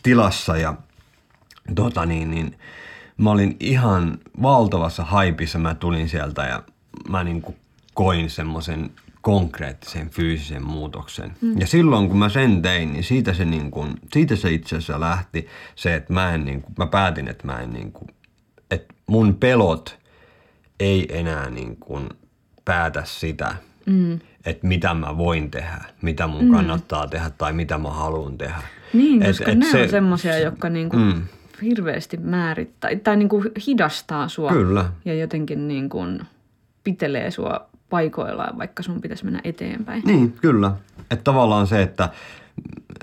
tilassa 0.04 0.58
ja 0.58 0.74
tota 1.76 2.06
niin, 2.06 2.32
niin 2.32 2.56
mä 3.20 3.32
olin 3.32 3.56
ihan 3.60 4.18
valtavassa 4.42 5.04
haipissa. 5.04 5.60
Mä 5.60 5.76
tulin 5.76 6.10
sieltä 6.10 6.44
ja 6.44 6.64
mä 7.10 7.24
niin 7.24 7.42
kuin 7.42 7.56
koin 7.94 8.30
semmoisen 8.30 8.92
konkreettisen 9.22 10.10
fyysisen 10.10 10.64
muutoksen. 10.64 11.32
Mm. 11.42 11.60
Ja 11.60 11.68
silloin 11.68 12.10
kun 12.10 12.18
mä 12.18 12.30
sen 12.30 12.62
tein, 12.62 12.94
niin 12.94 13.04
siitä 13.04 13.34
se, 13.34 13.46
niin 13.46 13.72
kuin, 13.72 13.94
siitä 14.14 14.36
se 14.36 14.52
itse 14.52 14.76
asiassa 14.76 15.00
lähti 15.00 15.48
se, 15.76 15.96
että 15.96 16.14
mä, 16.14 16.34
en 16.34 16.46
niin 16.46 16.62
kuin, 16.62 16.74
mä 16.78 16.88
päätin, 16.88 17.28
että 17.28 17.48
mä 17.48 17.60
en 17.60 17.74
niin 17.74 17.92
kuin, 17.92 18.08
että 18.72 18.94
mun 19.08 19.36
pelot 19.36 20.00
ei 20.80 21.18
enää 21.18 21.50
niin 21.50 21.76
kuin 21.76 22.10
päätä 22.66 23.02
sitä, 23.06 23.56
mm. 23.86 24.20
että 24.46 24.68
mitä 24.68 24.94
mä 24.94 25.18
voin 25.18 25.52
tehdä, 25.52 25.82
mitä 26.02 26.28
mun 26.28 26.46
mm. 26.46 26.52
kannattaa 26.52 27.08
tehdä 27.08 27.30
tai 27.30 27.54
mitä 27.54 27.78
mä 27.78 27.90
haluan 27.90 28.38
tehdä. 28.38 28.62
Niin, 28.94 29.24
koska 29.24 29.44
et, 29.44 29.50
et 29.52 29.60
ne 29.60 29.72
se, 29.72 29.82
on 29.82 29.90
semmoisia, 29.90 30.40
jotka 30.40 30.70
niin 30.70 30.90
kuin 30.90 31.04
mm 31.04 31.24
hirveästi 31.62 32.18
määrittää 32.18 32.92
tai 33.04 33.18
niin 33.18 33.30
kuin 33.30 33.52
hidastaa 33.68 34.28
sua. 34.28 34.52
Kyllä. 34.52 34.86
Ja 35.06 35.14
jotenkin 35.14 35.68
niin 35.68 35.90
kuin 35.90 36.22
pitelee 36.84 37.32
sua 37.32 37.70
paikoillaan, 37.90 38.58
vaikka 38.58 38.84
sun 38.84 39.02
pitäisi 39.02 39.26
mennä 39.26 39.42
eteenpäin. 39.44 40.02
Niin, 40.06 40.34
kyllä. 40.42 40.72
Että 41.12 41.24
tavallaan 41.24 41.68
se, 41.68 41.82
että 41.82 42.10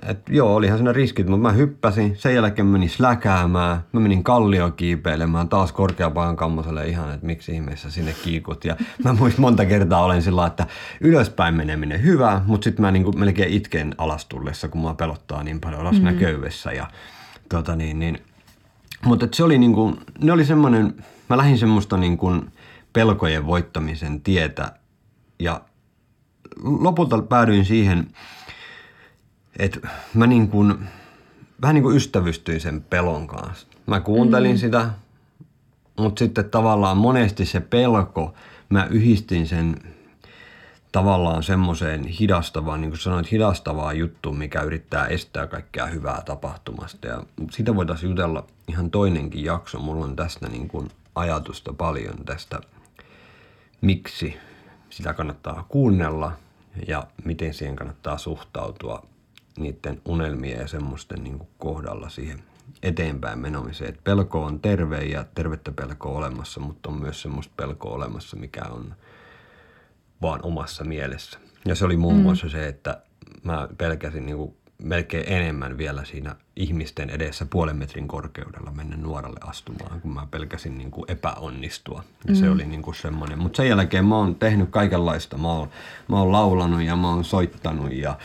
et 0.02 0.18
joo, 0.28 0.54
olihan 0.54 0.78
siinä 0.78 0.92
riskit, 0.92 1.26
mutta 1.26 1.42
mä 1.42 1.52
hyppäsin, 1.52 2.16
sen 2.16 2.34
jälkeen 2.34 2.66
menin 2.66 2.90
släkäämään, 2.90 3.80
mä 3.92 4.00
menin 4.00 4.24
kallio 4.24 4.70
kiipeilemään 4.70 5.48
taas 5.48 5.72
korkeapaan 5.72 6.36
kammoselle 6.36 6.86
ihan, 6.86 7.14
että 7.14 7.26
miksi 7.26 7.52
ihmeessä 7.52 7.90
sinne 7.90 8.14
kiikut. 8.24 8.64
Ja 8.64 8.76
mä 9.04 9.12
muistin 9.12 9.40
monta 9.40 9.64
kertaa 9.64 10.04
olen 10.04 10.22
sillä 10.22 10.46
että 10.46 10.66
ylöspäin 11.00 11.54
meneminen 11.54 12.02
hyvä, 12.02 12.40
mutta 12.46 12.64
sitten 12.64 12.82
mä 12.82 12.90
niinku 12.90 13.12
melkein 13.12 13.52
itken 13.52 13.94
alastullessa, 13.98 14.68
kun 14.68 14.80
mua 14.80 14.94
pelottaa 14.94 15.42
niin 15.42 15.60
paljon 15.60 15.94
siinä 15.94 16.12
köydessä. 16.12 16.72
Ja, 16.72 16.86
tota 17.48 17.76
niin, 17.76 17.98
niin, 17.98 18.18
mutta 19.06 19.28
se 19.32 19.44
oli 19.44 19.58
niinku, 19.58 19.98
ne 20.22 20.32
oli 20.32 20.44
semmoinen, 20.44 21.04
mä 21.28 21.36
lähdin 21.36 21.58
semmoista 21.58 21.96
niinku 21.96 22.34
pelkojen 22.92 23.46
voittamisen 23.46 24.20
tietä 24.20 24.72
ja 25.38 25.60
lopulta 26.62 27.22
päädyin 27.22 27.64
siihen, 27.64 28.06
että 29.58 29.88
mä 30.14 30.26
niin 30.26 30.48
kuin, 30.48 30.74
vähän 31.62 31.74
niin 31.74 31.82
kuin 31.82 31.96
ystävystyin 31.96 32.60
sen 32.60 32.82
pelon 32.82 33.26
kanssa. 33.26 33.66
Mä 33.86 34.00
kuuntelin 34.00 34.50
mm. 34.50 34.58
sitä, 34.58 34.90
mutta 35.98 36.18
sitten 36.18 36.50
tavallaan 36.50 36.96
monesti 36.96 37.44
se 37.44 37.60
pelko, 37.60 38.34
mä 38.68 38.84
yhdistin 38.84 39.46
sen 39.48 39.76
tavallaan 40.96 41.42
semmoiseen 41.42 42.04
hidastavaan, 42.04 42.80
niin 42.80 42.90
kuin 42.90 42.98
sanoit, 42.98 43.32
hidastavaa 43.32 43.92
juttu, 43.92 44.32
mikä 44.32 44.62
yrittää 44.62 45.06
estää 45.06 45.46
kaikkea 45.46 45.86
hyvää 45.86 46.22
tapahtumasta. 46.24 47.06
Ja 47.06 47.22
sitä 47.50 47.74
voitaisiin 47.74 48.10
jutella 48.10 48.46
ihan 48.68 48.90
toinenkin 48.90 49.44
jakso. 49.44 49.78
Mulla 49.78 50.04
on 50.04 50.16
tästä 50.16 50.48
niin 50.48 50.68
kuin 50.68 50.88
ajatusta 51.14 51.72
paljon 51.72 52.24
tästä, 52.24 52.60
miksi 53.80 54.36
sitä 54.90 55.14
kannattaa 55.14 55.66
kuunnella 55.68 56.32
ja 56.88 57.06
miten 57.24 57.54
siihen 57.54 57.76
kannattaa 57.76 58.18
suhtautua 58.18 59.06
niiden 59.58 60.00
unelmien 60.04 60.60
ja 60.60 60.68
semmoisten 60.68 61.24
niin 61.24 61.38
kuin 61.38 61.48
kohdalla 61.58 62.08
siihen 62.08 62.42
eteenpäin 62.82 63.38
menomiseen. 63.38 63.94
Et 63.94 64.04
pelko 64.04 64.44
on 64.44 64.60
terve 64.60 64.98
ja 65.04 65.24
tervettä 65.34 65.72
pelkoa 65.72 66.18
olemassa, 66.18 66.60
mutta 66.60 66.88
on 66.88 67.00
myös 67.00 67.22
semmoista 67.22 67.54
pelkoa 67.56 67.94
olemassa, 67.94 68.36
mikä 68.36 68.64
on 68.70 68.94
vaan 70.22 70.40
omassa 70.42 70.84
mielessä. 70.84 71.38
Ja 71.64 71.74
se 71.74 71.84
oli 71.84 71.96
muun 71.96 72.16
muassa 72.16 72.46
mm. 72.46 72.50
se, 72.50 72.68
että 72.68 73.02
mä 73.42 73.68
pelkäsin 73.78 74.26
niin 74.26 74.36
kuin 74.36 74.56
melkein 74.82 75.24
enemmän 75.32 75.78
vielä 75.78 76.04
siinä 76.04 76.36
ihmisten 76.56 77.10
edessä 77.10 77.46
puolen 77.50 77.76
metrin 77.76 78.08
korkeudella 78.08 78.70
mennä 78.70 78.96
nuoralle 78.96 79.40
astumaan, 79.40 80.00
kun 80.00 80.14
mä 80.14 80.26
pelkäsin 80.30 80.78
niin 80.78 80.90
kuin 80.90 81.04
epäonnistua. 81.08 82.04
Ja 82.26 82.34
mm. 82.34 82.40
se 82.40 82.50
oli 82.50 82.66
niin 82.66 82.82
kuin 82.82 82.94
semmoinen. 82.94 83.38
Mutta 83.38 83.56
sen 83.56 83.68
jälkeen 83.68 84.04
mä 84.04 84.16
oon 84.16 84.34
tehnyt 84.34 84.70
kaikenlaista. 84.70 85.38
Mä 85.38 85.52
oon, 85.52 85.68
mä 86.08 86.18
oon 86.18 86.32
laulanut 86.32 86.82
ja 86.82 86.96
mä 86.96 87.08
oon 87.08 87.24
soittanut 87.24 87.92
ja 87.92 88.18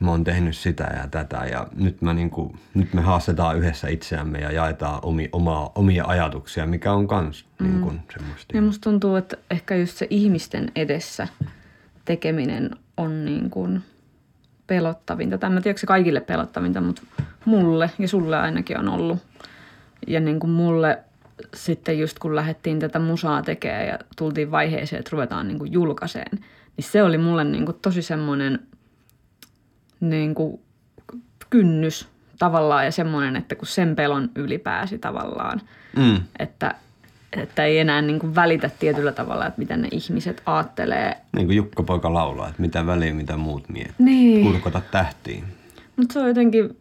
mä 0.00 0.10
oon 0.10 0.24
tehnyt 0.24 0.56
sitä 0.56 0.84
ja 0.84 1.08
tätä 1.08 1.36
ja 1.36 1.66
nyt, 1.76 2.02
mä 2.02 2.14
niin 2.14 2.30
kuin, 2.30 2.58
nyt 2.74 2.94
me 2.94 3.00
haastetaan 3.00 3.58
yhdessä 3.58 3.88
itseämme 3.88 4.38
ja 4.38 4.52
jaetaan 4.52 4.98
omi, 5.02 5.28
omaa, 5.32 5.72
omia 5.74 6.04
ajatuksia, 6.06 6.66
mikä 6.66 6.92
on 6.92 7.08
kans 7.08 7.44
mm. 7.58 7.66
niin 7.66 7.80
kuin 7.80 8.00
semmoista. 8.12 8.56
Ja 8.56 8.62
musta 8.62 8.90
tuntuu, 8.90 9.16
että 9.16 9.36
ehkä 9.50 9.76
just 9.76 9.96
se 9.96 10.06
ihmisten 10.10 10.72
edessä 10.76 11.28
tekeminen 12.04 12.70
on 12.96 13.24
niin 13.24 13.50
kuin 13.50 13.82
pelottavinta. 14.66 15.38
Tai 15.38 15.50
mä 15.50 15.60
tiedä, 15.60 15.78
se 15.78 15.86
kaikille 15.86 16.20
pelottavinta, 16.20 16.80
mutta 16.80 17.02
mulle 17.44 17.90
ja 17.98 18.08
sulle 18.08 18.38
ainakin 18.38 18.78
on 18.78 18.88
ollut. 18.88 19.18
Ja 20.06 20.20
niin 20.20 20.40
kuin 20.40 20.50
mulle 20.50 20.98
sitten 21.54 21.98
just 21.98 22.18
kun 22.18 22.36
lähdettiin 22.36 22.78
tätä 22.80 22.98
musaa 22.98 23.42
tekemään 23.42 23.86
ja 23.86 23.98
tultiin 24.16 24.50
vaiheeseen, 24.50 25.00
että 25.00 25.10
ruvetaan 25.12 25.48
niin 25.48 25.58
kuin 25.58 25.72
julkaiseen, 25.72 26.38
niin 26.76 26.84
se 26.84 27.02
oli 27.02 27.18
mulle 27.18 27.44
niin 27.44 27.64
kuin 27.64 27.76
tosi 27.82 28.02
semmoinen– 28.02 28.58
niin 30.00 30.34
kuin 30.34 30.60
kynnys 31.50 32.08
tavallaan 32.38 32.84
ja 32.84 32.92
semmoinen, 32.92 33.36
että 33.36 33.54
kun 33.54 33.66
sen 33.66 33.96
pelon 33.96 34.30
ylipääsi 34.34 34.98
tavallaan, 34.98 35.60
mm. 35.96 36.20
että, 36.38 36.74
että 37.32 37.64
ei 37.64 37.78
enää 37.78 38.02
niin 38.02 38.18
kuin 38.18 38.34
välitä 38.34 38.70
tietyllä 38.78 39.12
tavalla, 39.12 39.46
että 39.46 39.58
mitä 39.58 39.76
ne 39.76 39.88
ihmiset 39.90 40.42
aattelee. 40.46 41.16
Niin 41.36 41.46
kuin 41.46 41.56
Jukka 41.56 41.82
Poika 41.82 42.14
laulaa, 42.14 42.48
että 42.48 42.62
mitä 42.62 42.86
väliä, 42.86 43.14
mitä 43.14 43.36
muut 43.36 43.68
miettii. 43.68 44.06
Niin. 44.06 44.52
Kurkota 44.52 44.82
tähtiin. 44.90 45.44
Mutta 45.96 46.12
se 46.12 46.20
on 46.20 46.28
jotenkin, 46.28 46.76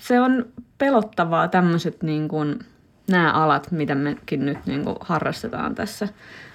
se 0.00 0.20
on 0.20 0.46
pelottavaa 0.78 1.48
tämmöiset 1.48 2.02
niin 2.02 2.28
kuin, 2.28 2.58
nämä 3.10 3.32
alat, 3.32 3.70
mitä 3.70 3.94
mekin 3.94 4.46
nyt 4.46 4.58
niin 4.66 4.84
kuin 4.84 4.96
harrastetaan 5.00 5.74
tässä, 5.74 6.08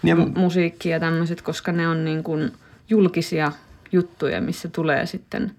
ja... 0.03 0.15
musiikki 0.15 0.89
ja 0.89 0.99
tämmöiset, 0.99 1.41
koska 1.41 1.71
ne 1.71 1.87
on 1.87 2.05
niin 2.05 2.23
kuin 2.23 2.51
julkisia 2.89 3.51
juttuja, 3.93 4.41
missä 4.41 4.69
tulee 4.69 5.05
sitten 5.05 5.51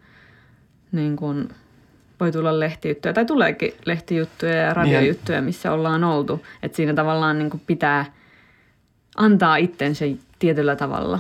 niin 0.92 1.16
kuin, 1.16 1.48
voi 2.20 2.32
tulla 2.32 2.60
lehtijuttuja 2.60 3.14
tai 3.14 3.24
tuleekin 3.24 3.72
lehtijuttuja 3.84 4.54
ja 4.54 4.74
radiojuttuja, 4.74 5.42
missä 5.42 5.72
ollaan 5.72 6.04
oltu. 6.04 6.46
Että 6.62 6.76
siinä 6.76 6.94
tavallaan 6.94 7.38
niin 7.38 7.50
kuin 7.50 7.62
pitää 7.66 8.04
antaa 9.16 9.56
itsensä 9.56 10.04
tietyllä 10.38 10.76
tavalla. 10.76 11.18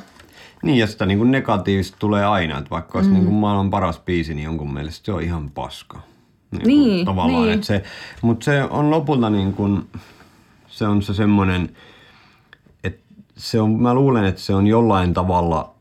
Niin, 0.62 0.78
ja 0.78 0.86
sitä 0.86 1.06
niin 1.06 1.18
kuin 1.18 1.30
negatiivista 1.30 1.96
tulee 2.00 2.24
aina, 2.24 2.58
että 2.58 2.70
vaikka 2.70 2.98
olisi 2.98 3.10
mm. 3.10 3.14
niin 3.14 3.24
kuin 3.24 3.34
maailman 3.34 3.70
paras 3.70 4.00
biisi, 4.00 4.34
niin 4.34 4.44
jonkun 4.44 4.74
mielestä 4.74 5.06
se 5.06 5.12
on 5.12 5.22
ihan 5.22 5.50
paska. 5.50 6.00
Niin, 6.50 6.66
niin 6.66 7.06
tavallaan, 7.06 7.42
niin. 7.42 7.54
Että 7.54 7.66
se, 7.66 7.82
mutta 8.22 8.44
se 8.44 8.62
on 8.62 8.90
lopulta 8.90 9.30
niin 9.30 9.52
kuin, 9.52 9.88
se 10.68 10.86
on 10.86 11.02
se 11.02 11.14
semmoinen, 11.14 11.76
että 12.84 13.02
se 13.36 13.60
on, 13.60 13.70
mä 13.70 13.94
luulen, 13.94 14.24
että 14.24 14.40
se 14.40 14.54
on 14.54 14.66
jollain 14.66 15.14
tavalla 15.14 15.73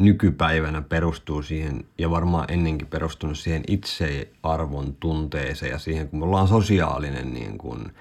nykypäivänä 0.00 0.82
perustuu 0.82 1.42
siihen, 1.42 1.84
ja 1.98 2.10
varmaan 2.10 2.44
ennenkin 2.48 2.86
perustunut 2.86 3.38
siihen 3.38 3.62
itsearvon 3.68 4.96
tunteeseen 5.00 5.72
ja 5.72 5.78
siihen, 5.78 6.08
kun 6.08 6.18
me 6.18 6.24
ollaan 6.24 6.48
sosiaalinen 6.48 7.34
niin 7.34 7.58
kuin, 7.58 7.92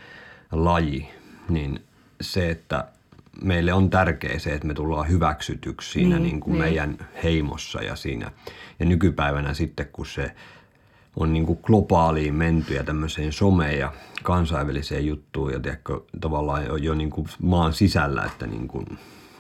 laji, 0.52 1.10
niin 1.50 1.80
se, 2.22 2.50
että 2.50 2.88
meille 3.44 3.74
on 3.74 3.90
tärkeää 3.90 4.40
se, 4.40 4.54
että 4.54 4.68
me 4.68 4.74
tullaan 4.74 5.10
hyväksytyksi 5.10 5.92
siinä 5.92 6.16
niin, 6.16 6.24
niin 6.24 6.40
kuin 6.40 6.52
niin. 6.52 6.64
meidän 6.64 6.98
heimossa 7.24 7.82
ja 7.82 7.96
siinä. 7.96 8.32
Ja 8.80 8.86
nykypäivänä 8.86 9.54
sitten, 9.54 9.88
kun 9.94 10.06
se 10.06 10.32
on 11.16 11.34
niin 11.34 11.46
kuin 11.46 11.60
globaaliin 11.64 12.36
menty 12.36 12.74
ja 12.74 12.84
tämmöiseen 12.84 13.34
someen 13.34 13.80
ja 13.80 13.94
kansainväliseen 14.24 15.06
juttuun 15.06 15.54
ja 15.54 15.60
tiedätkö, 15.60 16.02
tavallaan 16.22 16.84
jo 16.84 16.96
niin 16.96 17.10
kuin 17.10 17.28
maan 17.42 17.74
sisällä, 17.74 18.24
että 18.24 18.48
niin 18.48 18.68
kuin 18.68 18.86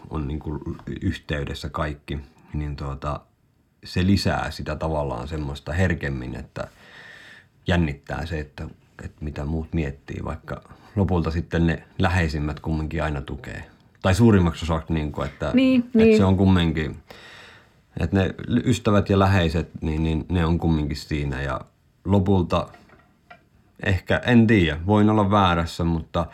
on 0.09 0.27
niin 0.27 0.39
kuin 0.39 0.59
yhteydessä 1.01 1.69
kaikki, 1.69 2.19
niin 2.53 2.75
tuota, 2.75 3.19
se 3.83 4.05
lisää 4.05 4.51
sitä 4.51 4.75
tavallaan 4.75 5.27
semmoista 5.27 5.73
herkemmin, 5.73 6.35
että 6.35 6.67
jännittää 7.67 8.25
se, 8.25 8.39
että, 8.39 8.67
että 9.03 9.25
mitä 9.25 9.45
muut 9.45 9.73
miettii, 9.73 10.25
vaikka 10.25 10.61
lopulta 10.95 11.31
sitten 11.31 11.67
ne 11.67 11.83
läheisimmät 11.97 12.59
kumminkin 12.59 13.03
aina 13.03 13.21
tukee. 13.21 13.63
Tai 14.01 14.15
suurimmaksi 14.15 14.65
osaksi, 14.65 14.93
niin 14.93 15.11
kuin, 15.11 15.27
että, 15.27 15.51
niin, 15.53 15.81
että 15.85 15.97
niin. 15.97 16.17
se 16.17 16.25
on 16.25 16.37
kumminkin, 16.37 16.97
että 17.99 18.17
ne 18.17 18.33
ystävät 18.65 19.09
ja 19.09 19.19
läheiset, 19.19 19.69
niin, 19.81 20.03
niin 20.03 20.25
ne 20.29 20.45
on 20.45 20.59
kumminkin 20.59 20.97
siinä 20.97 21.41
ja 21.41 21.61
lopulta 22.05 22.67
ehkä, 23.85 24.21
en 24.25 24.47
tiedä, 24.47 24.79
voin 24.85 25.09
olla 25.09 25.31
väärässä, 25.31 25.83
mutta 25.83 26.25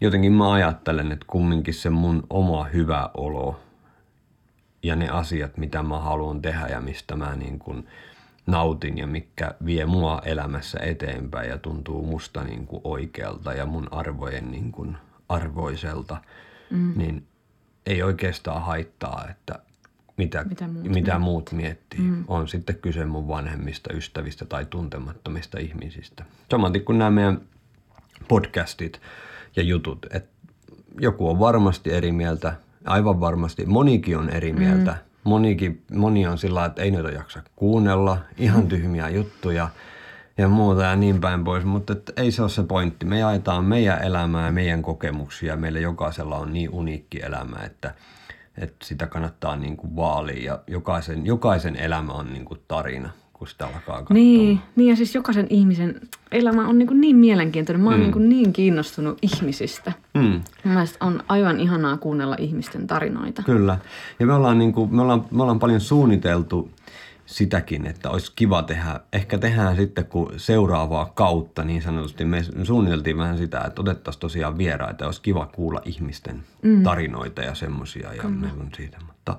jotenkin 0.00 0.32
mä 0.32 0.52
ajattelen, 0.52 1.12
että 1.12 1.26
kumminkin 1.28 1.74
se 1.74 1.90
mun 1.90 2.22
oma 2.30 2.64
hyvä 2.64 3.10
olo 3.14 3.60
ja 4.86 4.96
ne 4.96 5.08
asiat, 5.08 5.56
mitä 5.56 5.82
mä 5.82 5.98
haluan 6.00 6.42
tehdä 6.42 6.66
ja 6.66 6.80
mistä 6.80 7.16
mä 7.16 7.36
niin 7.36 7.58
kuin 7.58 7.86
nautin 8.46 8.98
ja 8.98 9.06
mikä 9.06 9.54
vie 9.64 9.86
mua 9.86 10.22
elämässä 10.24 10.78
eteenpäin 10.82 11.50
ja 11.50 11.58
tuntuu 11.58 12.06
musta 12.06 12.44
niin 12.44 12.66
kuin 12.66 12.80
oikealta 12.84 13.52
ja 13.52 13.66
mun 13.66 13.88
arvojen 13.90 14.50
niin 14.50 14.72
kuin 14.72 14.96
arvoiselta, 15.28 16.16
mm. 16.70 16.92
niin 16.96 17.26
ei 17.86 18.02
oikeastaan 18.02 18.62
haittaa, 18.62 19.26
että 19.30 19.58
mitä, 20.16 20.44
mitä, 20.44 20.68
muut, 20.68 20.88
mitä 20.88 21.18
muut 21.18 21.52
miettii. 21.52 22.00
Mm. 22.00 22.24
On 22.28 22.48
sitten 22.48 22.76
kyse 22.76 23.04
mun 23.04 23.28
vanhemmista, 23.28 23.92
ystävistä 23.92 24.44
tai 24.44 24.66
tuntemattomista 24.66 25.58
ihmisistä. 25.58 26.24
Samaten 26.50 26.84
kuin 26.84 26.98
nämä 26.98 27.10
meidän 27.10 27.40
podcastit 28.28 29.00
ja 29.56 29.62
jutut, 29.62 30.06
että 30.10 30.36
joku 31.00 31.28
on 31.28 31.38
varmasti 31.38 31.92
eri 31.92 32.12
mieltä, 32.12 32.56
aivan 32.86 33.20
varmasti. 33.20 33.66
Monikin 33.66 34.18
on 34.18 34.30
eri 34.30 34.52
mieltä. 34.52 34.90
Mm. 34.90 34.98
Monikin, 35.24 35.82
moni 35.92 36.26
on 36.26 36.38
sillä 36.38 36.64
että 36.64 36.82
ei 36.82 36.90
noita 36.90 37.10
jaksa 37.10 37.42
kuunnella, 37.56 38.18
ihan 38.38 38.62
mm. 38.62 38.68
tyhmiä 38.68 39.08
juttuja 39.08 39.68
ja 40.38 40.48
muuta 40.48 40.82
ja 40.82 40.96
niin 40.96 41.20
päin 41.20 41.44
pois, 41.44 41.64
mutta 41.64 41.92
et 41.92 42.12
ei 42.16 42.30
se 42.30 42.42
ole 42.42 42.50
se 42.50 42.62
pointti. 42.62 43.06
Me 43.06 43.18
jaetaan 43.18 43.64
meidän 43.64 44.02
elämää 44.02 44.46
ja 44.46 44.52
meidän 44.52 44.82
kokemuksia. 44.82 45.56
Meillä 45.56 45.80
jokaisella 45.80 46.36
on 46.36 46.52
niin 46.52 46.70
uniikki 46.70 47.22
elämä, 47.22 47.56
että, 47.64 47.94
että 48.58 48.86
sitä 48.86 49.06
kannattaa 49.06 49.56
niin 49.56 49.76
kuin 49.76 49.96
vaalia 49.96 50.44
ja 50.44 50.58
jokaisen, 50.66 51.26
jokaisen 51.26 51.76
elämä 51.76 52.12
on 52.12 52.32
niin 52.32 52.44
kuin 52.44 52.60
tarina 52.68 53.10
kun 53.38 53.48
sitä 53.48 53.66
alkaa 53.66 53.98
katsoa. 53.98 54.14
Niin, 54.14 54.60
niin 54.76 54.88
ja 54.88 54.96
siis 54.96 55.14
jokaisen 55.14 55.46
ihmisen 55.50 56.00
elämä 56.32 56.68
on 56.68 56.78
niin, 56.78 57.00
niin 57.00 57.16
mielenkiintoinen. 57.16 57.84
Mä 57.84 57.90
oon 57.90 58.00
mm. 58.00 58.12
niin, 58.12 58.28
niin 58.28 58.52
kiinnostunut 58.52 59.18
ihmisistä. 59.22 59.92
Mm. 60.14 60.40
Mielestäni 60.64 61.08
on 61.08 61.22
aivan 61.28 61.60
ihanaa 61.60 61.96
kuunnella 61.96 62.36
ihmisten 62.38 62.86
tarinoita. 62.86 63.42
Kyllä. 63.42 63.78
Ja 64.20 64.26
me 64.26 64.32
ollaan, 64.32 64.58
niin 64.58 64.72
kuin, 64.72 64.94
me 64.94 65.02
ollaan, 65.02 65.24
me 65.30 65.42
ollaan 65.42 65.58
paljon 65.58 65.80
suunniteltu 65.80 66.70
sitäkin, 67.26 67.86
että 67.86 68.10
olisi 68.10 68.32
kiva 68.36 68.62
tehdä, 68.62 69.00
ehkä 69.12 69.38
tehdään 69.38 69.76
sitten 69.76 70.06
kun 70.06 70.32
seuraavaa 70.36 71.12
kautta 71.14 71.64
niin 71.64 71.82
sanotusti, 71.82 72.24
me 72.24 72.44
suunniteltiin 72.62 73.18
vähän 73.18 73.38
sitä, 73.38 73.60
että 73.60 73.80
otettaisiin 73.80 74.20
tosiaan 74.20 74.58
vieraita, 74.58 75.06
olisi 75.06 75.22
kiva 75.22 75.46
kuulla 75.46 75.80
ihmisten 75.84 76.42
mm. 76.62 76.82
tarinoita 76.82 77.42
ja 77.42 77.54
semmoisia 77.54 78.14
ja 78.14 78.22
on 78.24 78.70
siitä, 78.76 78.98
mutta 79.06 79.36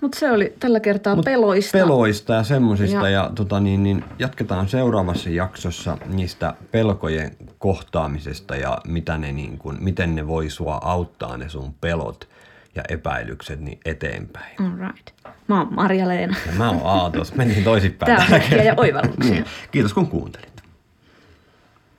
Mutta 0.00 0.18
se 0.18 0.30
oli 0.32 0.54
tällä 0.60 0.80
kertaa 0.80 1.16
peloista. 1.24 1.78
peloista 1.78 2.34
ja 2.34 2.42
semmoisista 2.42 2.96
ja, 3.08 3.10
Ja- 3.10 3.30
tota 3.34 3.60
niin, 3.60 3.82
niin 3.82 4.04
jatketaan 4.18 4.68
seuraavassa 4.68 5.30
jaksossa 5.30 5.98
niistä 6.06 6.54
pelkojen 6.72 7.36
kohtaamisesta 7.58 8.56
ja 8.56 8.78
mitä 8.86 9.18
ne 9.18 9.32
niin 9.32 9.58
kuin, 9.58 9.76
miten 9.80 10.14
ne 10.14 10.26
voi 10.26 10.50
sua 10.50 10.80
auttaa 10.84 11.36
ne 11.36 11.48
sun 11.48 11.74
pelot 11.80 12.28
ja 12.74 12.82
epäilykset 12.88 13.60
niin 13.60 13.80
eteenpäin. 13.84 14.56
All 14.62 14.88
right. 14.88 15.10
Mä 15.48 15.58
oon 15.58 15.68
Marja-Leena. 15.74 16.36
Ja 16.46 16.52
mä 16.52 16.70
oon 16.70 16.80
Aatos, 16.84 17.34
menin 17.34 17.64
toisinpäin. 17.64 18.16
Tää 18.28 18.40
on 18.58 18.64
ja 18.64 18.74
oivalluksia. 18.76 19.30
Niin. 19.32 19.44
Kiitos 19.70 19.94
kun 19.94 20.06
kuuntelit. 20.06 20.55